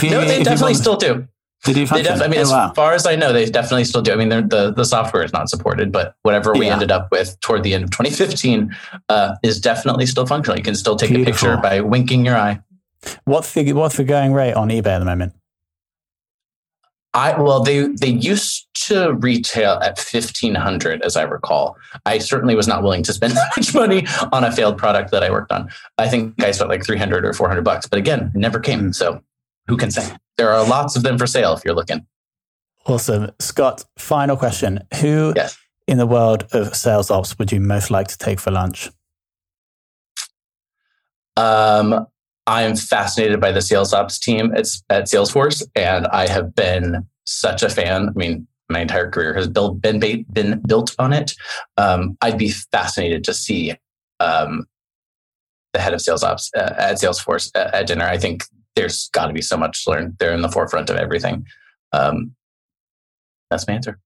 You, 0.01 0.11
no, 0.11 0.25
they 0.25 0.43
definitely 0.45 0.75
still 0.75 0.97
do. 0.97 1.27
They 1.65 1.73
do 1.73 1.87
function. 1.87 2.05
They 2.05 2.19
def- 2.19 2.23
I 2.23 2.29
mean, 2.29 2.39
oh, 2.39 2.43
as 2.43 2.51
wow. 2.51 2.73
far 2.75 2.93
as 2.93 3.07
I 3.07 3.15
know, 3.15 3.33
they 3.33 3.45
definitely 3.47 3.85
still 3.85 4.03
do. 4.03 4.13
I 4.13 4.17
mean, 4.17 4.29
the 4.29 4.73
the 4.77 4.85
software 4.85 5.23
is 5.23 5.33
not 5.33 5.49
supported, 5.49 5.93
but 5.93 6.17
whatever 6.23 6.53
we 6.53 6.67
yeah. 6.67 6.73
ended 6.73 6.91
up 6.91 7.09
with 7.13 7.39
toward 7.41 7.63
the 7.63 7.75
end 7.75 7.85
of 7.85 7.91
2015 7.91 8.75
uh, 9.09 9.37
is 9.45 9.61
definitely 9.61 10.07
still 10.07 10.27
functional. 10.27 10.57
You 10.57 10.65
can 10.65 10.75
still 10.75 10.97
take 10.97 11.11
Beautiful. 11.11 11.31
a 11.31 11.33
picture 11.33 11.57
by 11.63 11.81
winking 11.81 12.25
your 12.25 12.37
eye. 12.37 12.61
What's 13.25 13.53
the 13.55 13.73
what's 13.75 13.97
the 13.97 14.05
going 14.05 14.33
rate 14.33 14.55
on 14.55 14.69
eBay 14.69 14.87
at 14.87 14.99
the 14.99 15.05
moment? 15.05 15.35
I 17.15 17.41
well, 17.41 17.63
they 17.63 17.89
they 17.89 18.09
used 18.09 18.67
to 18.87 19.13
retail 19.15 19.79
at 19.83 19.99
fifteen 19.99 20.55
hundred, 20.55 21.03
as 21.03 21.17
I 21.17 21.23
recall. 21.23 21.77
I 22.07 22.19
certainly 22.19 22.55
was 22.55 22.67
not 22.67 22.83
willing 22.83 23.03
to 23.05 23.13
spend 23.13 23.35
that 23.37 23.53
much 23.57 23.75
money 23.75 24.07
on 24.33 24.45
a 24.45 24.51
failed 24.51 24.79
product 24.79 25.11
that 25.11 25.23
I 25.23 25.31
worked 25.31 25.53
on. 25.53 25.71
I 25.99 26.09
think 26.09 26.43
I 26.43 26.51
spent 26.51 26.71
like 26.71 26.85
three 26.85 26.99
hundred 26.99 27.25
or 27.25 27.33
four 27.33 27.49
hundred 27.49 27.63
bucks, 27.63 27.87
but 27.87 27.99
again, 27.99 28.33
it 28.35 28.39
never 28.39 28.59
came. 28.59 28.93
So 28.93 29.23
who 29.67 29.77
can 29.77 29.91
say? 29.91 30.17
There 30.37 30.51
are 30.51 30.67
lots 30.67 30.97
of 30.97 31.03
them 31.03 31.19
for 31.19 31.27
sale 31.27 31.55
if 31.55 31.65
you're 31.65 31.75
looking. 31.75 32.07
Awesome. 32.87 33.31
Scott, 33.39 33.85
final 33.97 34.37
question. 34.37 34.81
Who 35.01 35.33
yes. 35.37 35.57
in 35.87 35.99
the 35.99 36.07
world 36.07 36.47
of 36.53 36.75
sales 36.75 37.11
ops 37.11 37.39
would 37.39 37.53
you 37.53 37.61
most 37.61 37.91
like 37.91 38.09
to 38.09 38.19
take 38.19 38.41
for 38.41 38.51
lunch? 38.51 38.91
Um, 41.37 42.07
I 42.47 42.63
am 42.63 42.77
fascinated 42.77 43.41
by 43.41 43.53
the 43.53 43.63
sales 43.63 43.93
ops 43.93 44.19
team 44.19 44.53
at, 44.55 44.67
at 44.91 45.05
Salesforce, 45.05 45.63
and 45.77 46.07
I 46.09 46.29
have 46.29 46.55
been 46.55 47.07
such 47.25 47.63
a 47.63 47.69
fan. 47.69 48.09
I 48.09 48.13
mean, 48.13 48.47
my 48.69 48.81
entire 48.81 49.11
career 49.11 49.33
has 49.35 49.49
built, 49.49 49.81
been, 49.81 50.01
been 50.33 50.61
built 50.67 50.95
on 50.99 51.13
it. 51.13 51.35
Um, 51.77 52.17
I'd 52.21 52.39
be 52.39 52.51
fascinated 52.51 53.23
to 53.25 53.35
see 53.35 53.75
um, 54.19 54.67
the 55.73 55.81
head 55.81 55.95
of 55.95 56.01
sales 56.01 56.25
ops 56.25 56.51
uh, 56.57 56.75
at 56.77 56.97
Salesforce 56.97 57.51
uh, 57.55 57.71
at 57.73 57.87
dinner. 57.87 58.05
I 58.05 58.19
think 58.19 58.45
there's 58.77 59.09
got 59.11 59.27
to 59.27 59.33
be 59.33 59.43
so 59.43 59.57
much 59.57 59.85
to 59.85 59.91
learn. 59.91 60.17
They're 60.19 60.33
in 60.33 60.43
the 60.43 60.49
forefront 60.49 60.91
of 60.91 60.97
everything. 60.97 61.47
Um, 61.93 62.35
that's 63.51 63.67
my 63.67 63.75
answer. 63.75 63.99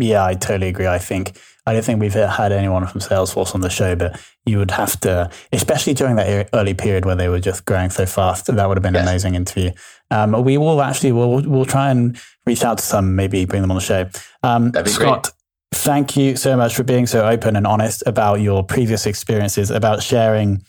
Yeah, 0.00 0.24
I 0.24 0.34
totally 0.34 0.68
agree. 0.68 0.86
I 0.86 0.98
think 0.98 1.38
I 1.66 1.72
don't 1.72 1.84
think 1.84 2.00
we've 2.00 2.14
had 2.14 2.52
anyone 2.52 2.86
from 2.86 3.00
Salesforce 3.00 3.54
on 3.54 3.60
the 3.60 3.68
show, 3.68 3.96
but 3.96 4.18
you 4.46 4.58
would 4.58 4.70
have 4.70 4.98
to, 5.00 5.28
especially 5.52 5.92
during 5.92 6.16
that 6.16 6.48
early 6.54 6.72
period 6.72 7.04
where 7.04 7.16
they 7.16 7.28
were 7.28 7.40
just 7.40 7.64
growing 7.64 7.90
so 7.90 8.06
fast. 8.06 8.46
That 8.46 8.68
would 8.68 8.76
have 8.76 8.82
been 8.82 8.94
yes. 8.94 9.02
an 9.02 9.08
amazing 9.08 9.34
interview. 9.34 9.72
Um, 10.10 10.44
we 10.44 10.56
will 10.56 10.80
actually 10.80 11.12
we'll 11.12 11.42
we'll 11.42 11.64
try 11.64 11.90
and 11.90 12.18
reach 12.46 12.62
out 12.62 12.78
to 12.78 12.84
some, 12.84 13.16
maybe 13.16 13.44
bring 13.44 13.60
them 13.60 13.70
on 13.70 13.76
the 13.76 13.82
show. 13.82 14.08
Um, 14.42 14.70
That'd 14.70 14.86
be 14.86 14.92
Scott, 14.92 15.24
great. 15.24 15.32
thank 15.74 16.16
you 16.16 16.36
so 16.36 16.56
much 16.56 16.76
for 16.76 16.84
being 16.84 17.06
so 17.06 17.28
open 17.28 17.56
and 17.56 17.66
honest 17.66 18.04
about 18.06 18.40
your 18.40 18.62
previous 18.62 19.04
experiences, 19.04 19.70
about 19.70 20.02
sharing 20.02 20.62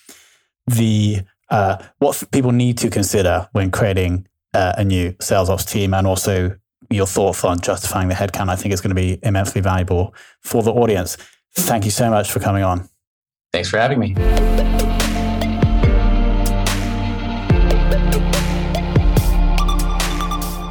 the 0.66 1.22
uh, 1.50 1.78
what 2.00 2.24
people 2.32 2.52
need 2.52 2.78
to 2.80 2.90
consider 2.90 3.48
when 3.52 3.72
creating 3.72 4.28
uh, 4.54 4.74
a 4.78 4.84
new 4.84 5.16
sales 5.20 5.50
ops 5.50 5.66
team 5.66 5.94
and 5.94 6.08
also 6.08 6.56
your 6.90 7.06
thoughts 7.06 7.44
on 7.44 7.60
justifying 7.60 8.08
the 8.08 8.16
headcount, 8.16 8.50
I 8.50 8.56
think 8.56 8.74
is 8.74 8.82
going 8.82 8.96
to 8.96 8.96
be 8.96 9.20
immensely 9.24 9.62
valuable 9.62 10.14
for 10.42 10.64
the 10.64 10.72
audience. 10.72 11.18
Thank 11.54 11.86
you 11.86 11.92
so 11.92 12.10
much 12.10 12.32
for 12.32 12.40
coming 12.40 12.64
on. 12.64 12.90
Thanks 13.52 13.70
for 13.70 13.78
having 13.78 14.00
me. 14.00 14.16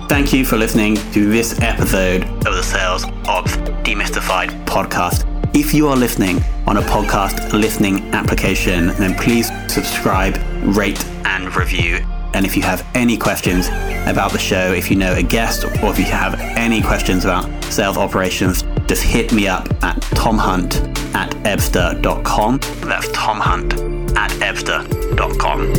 Thank 0.09 0.33
you 0.33 0.45
for 0.45 0.57
listening 0.57 0.97
to 1.13 1.31
this 1.31 1.61
episode 1.61 2.25
of 2.25 2.55
the 2.55 2.63
Sales 2.63 3.05
Ops 3.27 3.57
Demystified 3.85 4.65
podcast. 4.65 5.38
If 5.61 5.75
you 5.75 5.89
are 5.89 5.97
listening 5.97 6.41
on 6.69 6.77
a 6.77 6.83
podcast 6.83 7.53
listening 7.53 8.15
application, 8.15 8.87
then 8.95 9.17
please 9.17 9.51
subscribe, 9.67 10.39
rate, 10.63 11.05
and 11.25 11.53
review. 11.57 11.97
And 12.33 12.47
if 12.47 12.57
you 12.57 12.63
have 12.63 12.87
any 12.95 13.19
questions 13.19 13.67
about 14.07 14.31
the 14.31 14.39
show, 14.39 14.73
if 14.73 14.89
you 14.89 14.97
know 14.97 15.15
a 15.15 15.23
guest, 15.23 15.65
or 15.65 15.91
if 15.91 15.99
you 15.99 16.05
have 16.05 16.39
any 16.39 16.81
questions 16.81 17.25
about 17.25 17.51
sales 17.65 17.97
operations, 17.97 18.63
just 18.87 19.03
hit 19.03 19.33
me 19.33 19.49
up 19.49 19.67
at 19.83 20.01
tomhunt 20.15 20.77
at 21.17 21.33
ebsta.com. 21.43 22.61
That's 22.83 23.09
tomhunt 23.09 24.17
at 24.17 24.31
ebsta.com. 24.31 25.75